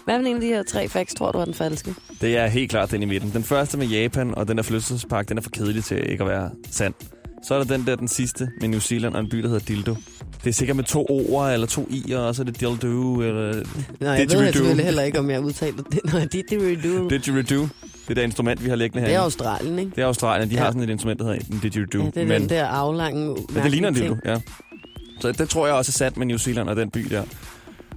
Hvad 0.05 0.15
er 0.15 0.19
en 0.19 0.35
af 0.35 0.41
de 0.41 0.47
her 0.47 0.63
tre 0.63 0.87
facts, 0.89 1.13
tror 1.15 1.31
du 1.31 1.37
er 1.37 1.45
den 1.45 1.53
falske? 1.53 1.95
Det 2.21 2.37
er 2.37 2.47
helt 2.47 2.69
klart 2.69 2.91
den 2.91 3.01
i 3.01 3.05
midten. 3.05 3.31
Den 3.33 3.43
første 3.43 3.77
med 3.77 3.87
Japan 3.87 4.35
og 4.35 4.47
den 4.47 4.57
der 4.57 4.63
flyttelsespark, 4.63 5.29
den 5.29 5.37
er 5.37 5.41
for 5.41 5.49
kedelig 5.49 5.83
til 5.83 6.11
ikke 6.11 6.23
at 6.23 6.29
være 6.29 6.49
sand. 6.71 6.93
Så 7.47 7.53
er 7.55 7.63
der 7.63 7.77
den 7.77 7.87
der, 7.87 7.95
den 7.95 8.07
sidste 8.07 8.49
med 8.61 8.69
New 8.69 8.79
Zealand 8.79 9.13
og 9.15 9.19
en 9.21 9.29
by, 9.29 9.37
der 9.37 9.47
hedder 9.47 9.65
Dildo. 9.65 9.95
Det 10.43 10.49
er 10.49 10.53
sikkert 10.53 10.75
med 10.75 10.83
to 10.83 11.05
O'er 11.09 11.43
eller 11.53 11.67
to 11.67 11.87
I'er, 11.91 12.15
og 12.15 12.35
så 12.35 12.41
er 12.41 12.45
det 12.45 12.59
Dildo, 12.59 13.21
eller 13.21 13.63
Nej, 13.99 14.09
jeg 14.11 14.19
ved 14.21 14.29
selvfølgelig 14.29 14.85
heller 14.85 15.01
ikke, 15.03 15.19
om 15.19 15.29
jeg 15.29 15.41
udtaler 15.41 15.83
det. 15.83 15.99
Nej, 16.13 16.25
didgeridoo. 16.31 17.03
Det, 17.09 17.11
didgeridoo. 17.25 17.61
Det 17.61 18.09
er 18.09 18.13
det 18.13 18.21
instrument, 18.23 18.63
vi 18.63 18.69
har 18.69 18.75
liggende 18.75 19.05
det 19.05 19.13
er 19.13 19.17
her. 19.17 19.23
Australien, 19.23 19.79
ikke? 19.79 19.91
Det 19.95 20.01
er 20.01 20.05
Australien. 20.05 20.49
De 20.49 20.55
Ja. 20.55 20.61
har 20.61 20.67
sådan 20.71 20.81
et 20.81 20.89
instrument, 20.89 21.19
der 21.19 21.25
hedder 21.25 21.39
en 21.51 21.59
didgeridoo. 21.63 22.03
Ja, 22.03 22.09
det 22.09 22.21
er 22.23 22.25
Men 22.27 22.41
den 22.41 22.49
der 22.49 22.65
aflange... 22.65 23.35
ja, 23.55 23.63
det 23.63 23.71
ligner 23.71 23.87
en 23.87 23.93
dildo, 23.93 24.15
ja. 24.25 24.39
Så 25.19 25.31
det 25.31 25.49
tror 25.49 25.65
jeg 25.67 25.75
også 25.75 25.89
er 25.89 25.93
sandt 25.93 26.17
med 26.17 26.25
New 26.25 26.37
Zealand 26.37 26.69
og 26.69 26.75
den 26.75 26.89
by 26.91 26.99
der. 26.99 27.23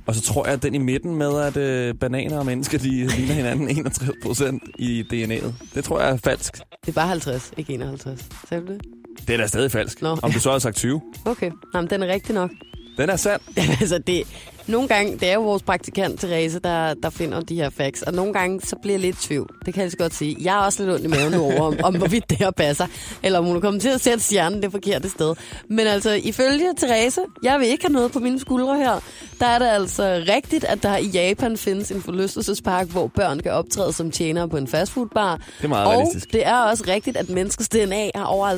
Og 0.06 0.14
så 0.14 0.22
tror 0.22 0.44
jeg, 0.44 0.54
at 0.54 0.62
den 0.62 0.74
i 0.74 0.78
midten 0.78 1.16
med, 1.16 1.40
at 1.40 1.56
øh, 1.56 1.94
bananer 1.94 2.38
og 2.38 2.46
mennesker, 2.46 2.78
de 2.78 3.06
ligner 3.06 3.34
hinanden 3.34 3.68
61 3.68 4.10
procent 4.22 4.62
i 4.78 5.04
DNA'et. 5.12 5.52
Det 5.74 5.84
tror 5.84 6.00
jeg 6.00 6.10
er 6.10 6.16
falsk. 6.16 6.54
Det 6.54 6.88
er 6.88 6.92
bare 6.92 7.08
50, 7.08 7.52
ikke 7.56 7.74
51. 7.74 8.28
Sagde 8.48 8.66
du 8.66 8.72
det? 8.72 8.80
Det 9.28 9.34
er 9.34 9.36
da 9.36 9.46
stadig 9.46 9.70
falsk. 9.70 10.02
Nå. 10.02 10.16
Om 10.22 10.32
du 10.32 10.40
så 10.40 10.50
har 10.50 10.58
sagt 10.58 10.76
20. 10.76 11.00
Okay. 11.24 11.50
Nå, 11.74 11.80
men 11.80 11.90
den 11.90 12.02
er 12.02 12.06
rigtig 12.06 12.34
nok. 12.34 12.50
Den 12.98 13.10
er 13.10 13.16
sand. 13.16 13.40
altså 13.80 13.98
det, 13.98 14.22
nogle 14.66 14.88
gange, 14.88 15.12
det 15.12 15.28
er 15.28 15.34
jo 15.34 15.42
vores 15.42 15.62
praktikant 15.62 16.20
Therese, 16.20 16.58
der, 16.58 16.94
der 16.94 17.10
finder 17.10 17.40
de 17.40 17.54
her 17.54 17.70
facts, 17.70 18.02
og 18.02 18.12
nogle 18.14 18.32
gange, 18.32 18.60
så 18.60 18.76
bliver 18.82 18.94
jeg 18.94 19.00
lidt 19.00 19.24
i 19.24 19.28
tvivl. 19.28 19.48
Det 19.66 19.74
kan 19.74 19.82
jeg 19.82 19.90
så 19.90 19.96
godt 19.96 20.14
sige. 20.14 20.36
Jeg 20.40 20.54
er 20.54 20.58
også 20.58 20.82
lidt 20.82 20.94
ondt 20.94 21.04
i 21.04 21.08
maven 21.08 21.34
over, 21.34 21.60
om, 21.60 21.76
om 21.82 21.96
hvorvidt 21.96 22.30
det 22.30 22.38
her 22.38 22.50
passer, 22.50 22.86
eller 23.22 23.38
om 23.38 23.44
hun 23.44 23.56
er 23.56 23.60
kommet 23.60 23.82
til 23.82 23.88
at 23.88 24.00
sætte 24.00 24.24
stjernen 24.24 24.62
det 24.62 24.72
forkerte 24.72 25.08
sted. 25.08 25.34
Men 25.68 25.86
altså, 25.86 26.10
ifølge 26.10 26.74
Therese, 26.76 27.20
jeg 27.42 27.60
vil 27.60 27.68
ikke 27.68 27.84
have 27.84 27.92
noget 27.92 28.12
på 28.12 28.18
mine 28.18 28.40
skuldre 28.40 28.76
her, 28.78 29.00
der 29.40 29.46
er 29.46 29.58
det 29.58 29.66
altså 29.66 30.24
rigtigt, 30.28 30.64
at 30.64 30.82
der 30.82 30.96
i 30.96 31.06
Japan 31.06 31.56
findes 31.56 31.90
en 31.90 32.02
forlystelsespark, 32.02 32.88
hvor 32.88 33.06
børn 33.06 33.40
kan 33.40 33.52
optræde 33.52 33.92
som 33.92 34.10
tjenere 34.10 34.48
på 34.48 34.56
en 34.56 34.68
fastfoodbar. 34.68 35.36
Det 35.36 35.64
er 35.64 35.68
meget 35.68 35.86
og 35.86 35.92
realistisk. 35.92 36.32
det 36.32 36.46
er 36.46 36.56
også 36.56 36.84
rigtigt, 36.88 37.16
at 37.16 37.28
menneskets 37.28 37.68
DNA 37.68 38.10
har 38.14 38.24
over 38.24 38.48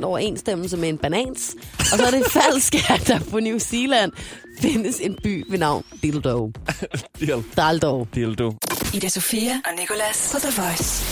50% 0.00 0.04
overensstemmelse 0.04 0.76
med 0.76 0.88
en 0.88 0.98
banans. 0.98 1.54
Og 1.78 1.98
så 1.98 2.04
er 2.06 2.10
det 2.10 2.24
falsk, 2.32 2.74
at 2.90 3.08
der 3.08 3.18
på 3.30 3.40
New 3.40 3.58
Zealand 3.58 4.12
findes 4.60 5.00
en 5.00 5.16
by 5.22 5.44
ved 5.50 5.58
navn 5.58 5.84
Dildo. 6.02 6.50
Dil- 7.20 7.42
Daldo. 7.56 8.06
Dildo. 8.14 8.52
Ida 8.94 9.08
Sofia 9.08 9.52
og 9.52 9.72
Nicolas 9.80 10.30
på 10.32 10.38
The 10.48 10.62
Voice. 10.62 11.04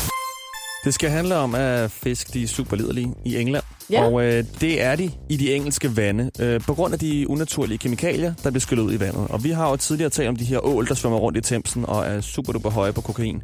Det 0.85 0.95
skal 0.95 1.11
handle 1.11 1.37
om, 1.37 1.55
at 1.55 1.91
fisk 1.91 2.35
de 2.35 2.43
er 2.43 2.47
super 2.47 2.77
liderlige 2.77 3.15
i 3.25 3.37
England. 3.37 3.65
Ja. 3.91 4.05
Og 4.05 4.23
øh, 4.25 4.45
det 4.61 4.83
er 4.83 4.97
de 4.97 5.11
i 5.29 5.37
de 5.37 5.55
engelske 5.55 5.97
vande, 5.97 6.31
øh, 6.41 6.61
på 6.61 6.75
grund 6.75 6.93
af 6.95 6.99
de 7.01 7.31
unaturlige 7.31 7.79
kemikalier, 7.79 8.35
der 8.45 8.51
bliver 8.51 8.61
skyllet 8.61 8.83
ud 8.85 8.93
i 8.93 9.01
vandet. 9.01 9.27
Og 9.31 9.45
vi 9.45 9.51
har 9.51 9.71
jo 9.71 9.77
tidligere 9.77 10.11
talt 10.11 10.29
om 10.29 10.37
de 10.37 10.45
her 10.45 10.65
ål, 10.67 10.87
der 10.89 10.95
svømmer 10.95 11.19
rundt 11.19 11.39
i 11.39 11.41
Thamesen 11.41 11.85
og 11.87 12.07
er 12.07 12.21
super 12.21 12.53
duper 12.53 12.71
høje 12.71 12.93
på 12.93 13.01
kokain. 13.01 13.43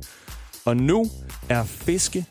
Og 0.65 0.77
nu 0.77 1.11
er 1.49 1.65
fiske 1.65 2.25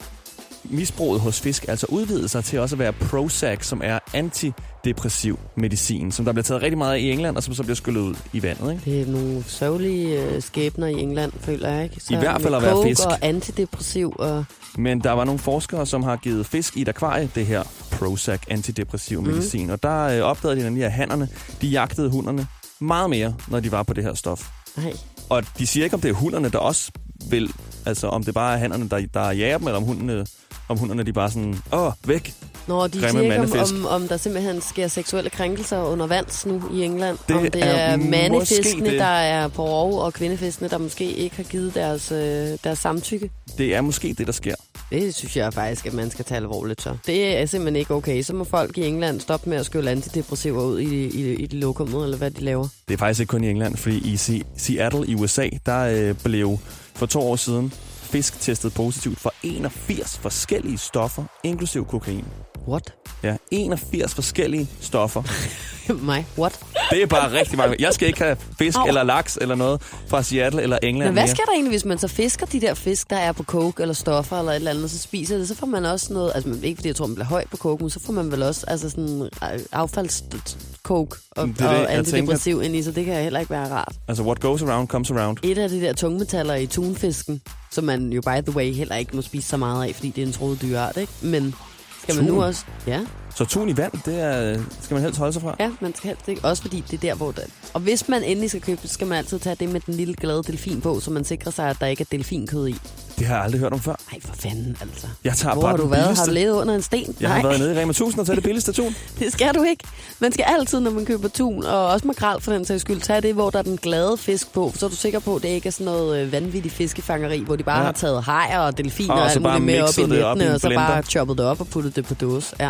misbruget 0.63 1.21
hos 1.21 1.41
fisk 1.41 1.65
altså 1.67 1.85
udvidet 1.89 2.31
sig 2.31 2.43
til 2.43 2.59
også 2.59 2.75
at 2.75 2.79
være 2.79 2.93
Prozac, 2.93 3.65
som 3.65 3.81
er 3.83 3.99
antidepressiv 4.13 5.39
medicin, 5.55 6.11
som 6.11 6.25
der 6.25 6.31
bliver 6.31 6.43
taget 6.43 6.61
rigtig 6.61 6.77
meget 6.77 6.93
af 6.93 6.99
i 6.99 7.11
England, 7.11 7.37
og 7.37 7.43
som 7.43 7.53
så 7.53 7.63
bliver 7.63 7.75
skyllet 7.75 8.01
ud 8.01 8.15
i 8.33 8.43
vandet. 8.43 8.71
Ikke? 8.71 8.91
Det 8.91 9.01
er 9.01 9.11
nogle 9.11 9.43
sørgelige 9.47 10.23
øh, 10.23 10.41
skæbner 10.41 10.87
i 10.87 10.93
England, 10.93 11.31
føler 11.39 11.69
jeg. 11.69 11.83
Ikke? 11.83 12.01
I 12.09 12.15
hvert 12.15 12.41
fald 12.41 12.55
at 12.55 12.61
være 12.61 12.83
fisk. 12.83 13.05
og 13.05 13.17
antidepressiv. 13.21 14.13
Og... 14.19 14.45
Men 14.77 14.99
der 14.99 15.11
var 15.11 15.25
nogle 15.25 15.39
forskere, 15.39 15.85
som 15.85 16.03
har 16.03 16.15
givet 16.15 16.45
fisk 16.45 16.77
i 16.77 16.81
et 16.81 16.87
akvarie 16.87 17.29
det 17.35 17.45
her 17.45 17.63
Prozac 17.91 18.39
antidepressiv 18.47 19.21
medicin. 19.21 19.69
Og 19.69 19.83
der 19.83 20.03
øh, 20.03 20.21
opdagede 20.21 20.59
de 20.59 20.63
nemlig, 20.63 20.83
at 20.83 20.91
hannerne, 20.91 21.29
de 21.61 21.67
jagtede 21.67 22.09
hunderne 22.09 22.47
meget 22.79 23.09
mere, 23.09 23.35
når 23.47 23.59
de 23.59 23.71
var 23.71 23.83
på 23.83 23.93
det 23.93 24.03
her 24.03 24.13
stof. 24.13 24.49
Nej. 24.77 24.93
Og 25.29 25.43
de 25.59 25.67
siger 25.67 25.83
ikke, 25.83 25.93
om 25.93 26.01
det 26.01 26.09
er 26.09 26.13
hunderne, 26.13 26.49
der 26.49 26.57
også 26.57 26.91
vil, 27.29 27.51
altså 27.85 28.07
om 28.07 28.23
det 28.23 28.33
bare 28.33 28.53
er 28.53 28.57
hannerne, 28.57 28.89
der, 28.89 29.05
der 29.13 29.31
jager 29.31 29.57
dem, 29.57 29.67
eller 29.67 29.77
om 29.77 29.83
hundene, 29.83 30.25
om 30.69 30.77
hunderne 30.77 31.03
de 31.03 31.13
bare 31.13 31.31
sådan, 31.31 31.57
åh, 31.73 31.91
væk. 32.05 32.33
Nå, 32.67 32.87
de 32.87 32.99
Grimme 33.01 33.09
siger 33.09 33.43
ikke, 33.43 33.59
om, 33.59 33.85
om, 33.85 34.01
om 34.01 34.07
der 34.07 34.17
simpelthen 34.17 34.61
sker 34.61 34.87
seksuelle 34.87 35.29
krænkelser 35.29 35.83
under 35.83 36.07
vands 36.07 36.45
nu 36.45 36.61
i 36.73 36.83
England. 36.83 37.17
Det 37.27 37.35
om 37.35 37.43
det 37.43 37.63
er 37.63 37.67
er, 37.67 37.97
mandefiskene, 37.97 38.89
det. 38.89 38.99
der 38.99 39.05
er 39.05 39.47
på 39.47 39.65
rov, 39.65 39.99
og 39.99 40.13
kvindefiskene, 40.13 40.69
der 40.69 40.77
måske 40.77 41.11
ikke 41.11 41.35
har 41.35 41.43
givet 41.43 41.75
deres, 41.75 42.11
øh, 42.11 42.57
deres 42.63 42.79
samtykke. 42.79 43.29
Det 43.57 43.75
er 43.75 43.81
måske 43.81 44.15
det, 44.17 44.27
der 44.27 44.33
sker. 44.33 44.55
Det 44.91 45.15
synes 45.15 45.37
jeg 45.37 45.53
faktisk, 45.53 45.85
at 45.85 45.93
man 45.93 46.11
skal 46.11 46.25
tage 46.25 46.37
alvorligt 46.37 46.81
så. 46.81 46.97
Det 47.05 47.37
er 47.37 47.45
simpelthen 47.45 47.75
ikke 47.75 47.93
okay. 47.93 48.21
Så 48.21 48.33
må 48.35 48.43
folk 48.43 48.77
i 48.77 48.85
England 48.87 49.19
stoppe 49.19 49.49
med 49.49 49.57
at 49.57 49.65
skylde 49.65 49.91
antidepressiver 49.91 50.61
ud 50.63 50.79
i, 50.79 51.05
i, 51.05 51.33
i 51.33 51.45
det 51.45 51.53
lokummet, 51.59 52.03
eller 52.03 52.17
hvad 52.17 52.31
de 52.31 52.41
laver. 52.43 52.67
Det 52.87 52.93
er 52.93 52.97
faktisk 52.97 53.19
ikke 53.19 53.29
kun 53.31 53.43
i 53.43 53.49
England, 53.49 53.77
fordi 53.77 54.11
i 54.13 54.17
Se- 54.17 54.43
Seattle 54.57 55.07
i 55.07 55.15
USA, 55.15 55.49
der 55.65 55.79
øh, 56.09 56.15
blev 56.23 56.57
for 56.95 57.05
to 57.05 57.19
år 57.21 57.35
siden 57.35 57.73
fisk 58.01 58.41
testet 58.41 58.73
positivt 58.73 59.19
for 59.19 59.33
81 59.43 60.17
forskellige 60.17 60.77
stoffer, 60.77 61.23
inklusiv 61.43 61.85
kokain. 61.85 62.25
What? 62.67 62.93
Ja, 63.23 63.35
81 63.51 64.15
forskellige 64.15 64.69
stoffer. 64.81 65.23
Mig? 66.11 66.25
What? 66.37 66.59
Det 66.91 67.01
er 67.01 67.05
bare 67.05 67.31
rigtig 67.31 67.57
mange. 67.57 67.75
Jeg 67.79 67.93
skal 67.93 68.07
ikke 68.07 68.19
have 68.19 68.37
fisk 68.57 68.77
Au. 68.77 68.87
eller 68.87 69.03
laks 69.03 69.37
eller 69.41 69.55
noget 69.55 69.81
fra 70.07 70.23
Seattle 70.23 70.61
eller 70.61 70.77
England 70.83 71.09
Men 71.09 71.13
hvad 71.13 71.27
sker 71.27 71.43
der 71.43 71.51
egentlig, 71.51 71.71
hvis 71.71 71.85
man 71.85 71.97
så 71.97 72.07
fisker 72.07 72.45
de 72.45 72.61
der 72.61 72.73
fisk, 72.73 73.09
der 73.09 73.15
er 73.15 73.31
på 73.31 73.43
coke 73.43 73.81
eller 73.81 73.93
stoffer 73.93 74.39
eller 74.39 74.51
et 74.51 74.55
eller 74.55 74.71
andet, 74.71 74.83
og 74.83 74.89
så 74.89 74.97
spiser 74.99 75.37
det, 75.37 75.47
så 75.47 75.55
får 75.55 75.67
man 75.67 75.85
også 75.85 76.13
noget, 76.13 76.31
altså 76.35 76.59
ikke 76.63 76.77
fordi 76.77 76.87
jeg 76.87 76.95
tror, 76.95 77.07
man 77.07 77.15
bliver 77.15 77.27
høj 77.27 77.45
på 77.51 77.57
coke, 77.57 77.83
men 77.83 77.89
så 77.89 77.99
får 78.05 78.13
man 78.13 78.31
vel 78.31 78.43
også 78.43 78.65
altså 78.67 78.89
sådan 78.89 79.29
affaldscoke 79.71 81.17
og, 81.31 81.47
Det 81.47 81.59
det, 81.59 81.67
og 81.67 81.93
antidepressiv 81.93 82.61
ind 82.63 82.75
i, 82.75 82.83
så 82.83 82.91
det 82.91 83.05
kan 83.05 83.15
heller 83.15 83.39
ikke 83.39 83.51
være 83.51 83.69
rart. 83.69 83.95
Altså, 84.07 84.23
what 84.23 84.39
goes 84.39 84.61
around 84.61 84.87
comes 84.87 85.11
around. 85.11 85.37
Et 85.43 85.57
af 85.57 85.69
de 85.69 85.81
der 85.81 85.93
tungmetaller 85.93 86.55
i 86.55 86.67
tunfisken, 86.67 87.41
som 87.71 87.83
man 87.83 88.13
jo 88.13 88.21
by 88.21 88.41
the 88.47 88.55
way 88.55 88.73
heller 88.73 88.95
ikke 88.95 89.15
må 89.15 89.21
spise 89.21 89.47
så 89.47 89.57
meget 89.57 89.87
af, 89.87 89.95
fordi 89.95 90.09
det 90.09 90.21
er 90.21 90.25
en 90.25 90.33
troet 90.33 90.61
dyreart, 90.61 90.97
ikke? 90.97 91.13
Men 91.21 91.55
skal 92.03 92.15
man 92.15 92.25
nu 92.25 92.43
også... 92.43 92.65
Ja, 92.87 92.99
Så 93.35 93.45
tun 93.45 93.69
i 93.69 93.77
vand, 93.77 93.91
det 94.05 94.21
er, 94.21 94.59
skal 94.81 94.93
man 94.95 95.03
helst 95.03 95.19
holde 95.19 95.33
sig 95.33 95.41
fra. 95.41 95.55
ja, 95.59 95.71
man 95.81 95.95
skal 95.95 96.07
helst 96.07 96.27
ikke. 96.27 96.45
Også 96.45 96.61
fordi 96.61 96.83
det 96.91 96.93
er 96.97 97.01
der, 97.09 97.15
hvor 97.15 97.31
det... 97.31 97.43
Og 97.73 97.79
hvis 97.81 98.07
man 98.07 98.23
endelig 98.23 98.49
skal 98.49 98.61
købe, 98.61 98.81
så 98.87 98.93
skal 98.93 99.07
man 99.07 99.17
altid 99.17 99.39
tage 99.39 99.55
det 99.59 99.69
med 99.69 99.79
den 99.85 99.93
lille 99.93 100.13
glade 100.13 100.43
delfin 100.43 100.81
på, 100.81 100.99
så 100.99 101.11
man 101.11 101.23
sikrer 101.25 101.51
sig, 101.51 101.69
at 101.69 101.77
der 101.79 101.87
ikke 101.87 102.01
er 102.01 102.05
delfinkød 102.11 102.67
i. 102.67 102.75
Det 103.19 103.27
har 103.27 103.35
jeg 103.35 103.43
aldrig 103.43 103.59
hørt 103.61 103.73
om 103.73 103.79
før. 103.79 103.95
Ej, 104.11 104.19
for 104.25 104.33
fanden, 104.39 104.77
altså. 104.81 105.07
Jeg 105.23 105.33
tager 105.35 105.53
Hvor 105.53 105.61
bare 105.61 105.71
har 105.71 105.77
du 105.77 105.85
været? 105.87 106.03
billigste. 106.03 106.21
Har 106.21 106.25
du 106.25 106.33
levet 106.33 106.61
under 106.61 106.75
en 106.75 106.81
sten? 106.81 107.15
Jeg 107.21 107.29
har 107.29 107.35
Nej, 107.41 107.47
været 107.47 107.59
nede 107.59 107.73
i 107.75 107.79
Rema 107.79 107.89
1000 108.01 108.19
og 108.19 108.25
taget 108.25 108.35
det 108.37 108.43
billigste 108.43 108.71
tun. 108.71 108.95
det 109.19 109.33
skal 109.33 109.53
du 109.55 109.63
ikke. 109.63 109.83
Man 110.19 110.31
skal 110.31 110.45
altid, 110.47 110.79
når 110.79 110.91
man 110.91 111.05
køber 111.05 111.27
tun, 111.27 111.65
og 111.65 111.87
også 111.87 112.07
makrel 112.07 112.41
for 112.41 112.51
den 112.53 112.65
sags 112.65 112.81
skyld, 112.81 113.01
tage 113.01 113.21
det, 113.21 113.33
hvor 113.33 113.49
der 113.49 113.59
er 113.59 113.63
den 113.63 113.77
glade 113.77 114.17
fisk 114.17 114.53
på, 114.53 114.71
så 114.75 114.85
er 114.85 114.89
du 114.89 114.95
sikker 114.95 115.19
på, 115.19 115.35
at 115.35 115.41
det 115.43 115.49
ikke 115.49 115.67
er 115.67 115.71
sådan 115.71 115.85
noget 115.85 116.19
øh, 116.25 116.31
vanvittigt 116.31 116.73
fiskefangeri, 116.75 117.39
hvor 117.43 117.55
de 117.55 117.63
bare 117.63 117.77
Ja. 117.79 117.85
har 117.85 117.91
taget 117.91 118.23
hajer 118.23 118.59
og 118.59 118.77
delfiner 118.77 119.13
Og 119.13 119.19
og, 119.21 119.31
alt 119.31 119.41
muligt 119.41 119.63
med 119.63 119.81
op 119.81 119.97
i 119.97 120.01
nettene, 120.01 120.45
en 120.45 120.51
og 120.51 120.59
så 120.59 120.69
bare 120.75 121.03
choppet 121.03 121.37
det 121.37 121.45
op 121.45 121.61
og 121.61 121.67
puttet 121.67 121.95
det 121.95 122.05
på 122.05 122.13
dåse. 122.13 122.55
Ja. 122.59 122.69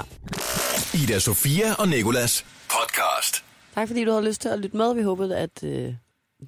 Ida 0.94 1.20
Sofia 1.20 1.74
og 1.80 1.88
Nikolas 1.88 2.46
podcast. 2.70 3.46
Tak 3.76 3.88
fordi 3.88 4.06
du 4.06 4.12
har 4.12 4.22
lyst 4.22 4.42
til 4.42 4.50
at 4.50 4.60
lytte 4.60 4.78
med. 4.78 4.96
Vi 4.96 5.02
håber, 5.02 5.36
at, 5.36 5.64
øh, 5.64 5.94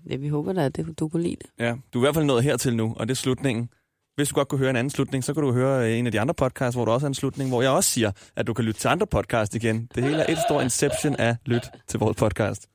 ja, 0.09 0.15
vi 0.15 0.27
håber 0.27 0.61
at 0.61 0.75
det, 0.75 0.99
du 0.99 1.07
kunne 1.09 1.23
lide 1.23 1.35
det. 1.35 1.49
Ja, 1.59 1.75
du 1.93 1.99
er 1.99 2.03
i 2.03 2.05
hvert 2.05 2.15
fald 2.15 2.25
nået 2.25 2.43
hertil 2.43 2.75
nu, 2.75 2.93
og 2.99 3.07
det 3.07 3.13
er 3.13 3.15
slutningen. 3.15 3.69
Hvis 4.15 4.29
du 4.29 4.35
godt 4.35 4.47
kunne 4.47 4.59
høre 4.59 4.69
en 4.69 4.75
anden 4.75 4.91
slutning, 4.91 5.23
så 5.23 5.33
kan 5.33 5.43
du 5.43 5.53
høre 5.53 5.91
øh, 5.91 5.99
en 5.99 6.05
af 6.05 6.11
de 6.11 6.19
andre 6.19 6.33
podcasts, 6.33 6.75
hvor 6.75 6.85
der 6.85 6.91
også 6.91 7.05
er 7.05 7.07
en 7.07 7.13
slutning, 7.13 7.49
hvor 7.49 7.61
jeg 7.61 7.71
også 7.71 7.89
siger, 7.89 8.11
at 8.35 8.47
du 8.47 8.53
kan 8.53 8.65
lytte 8.65 8.79
til 8.79 8.87
andre 8.87 9.07
podcast 9.07 9.55
igen. 9.55 9.89
Det 9.95 10.03
hele 10.03 10.17
er 10.17 10.31
et 10.31 10.39
stor 10.49 10.61
inception 10.61 11.15
af 11.15 11.35
lyt 11.45 11.69
til 11.87 11.99
vores 11.99 12.17
podcast. 12.17 12.67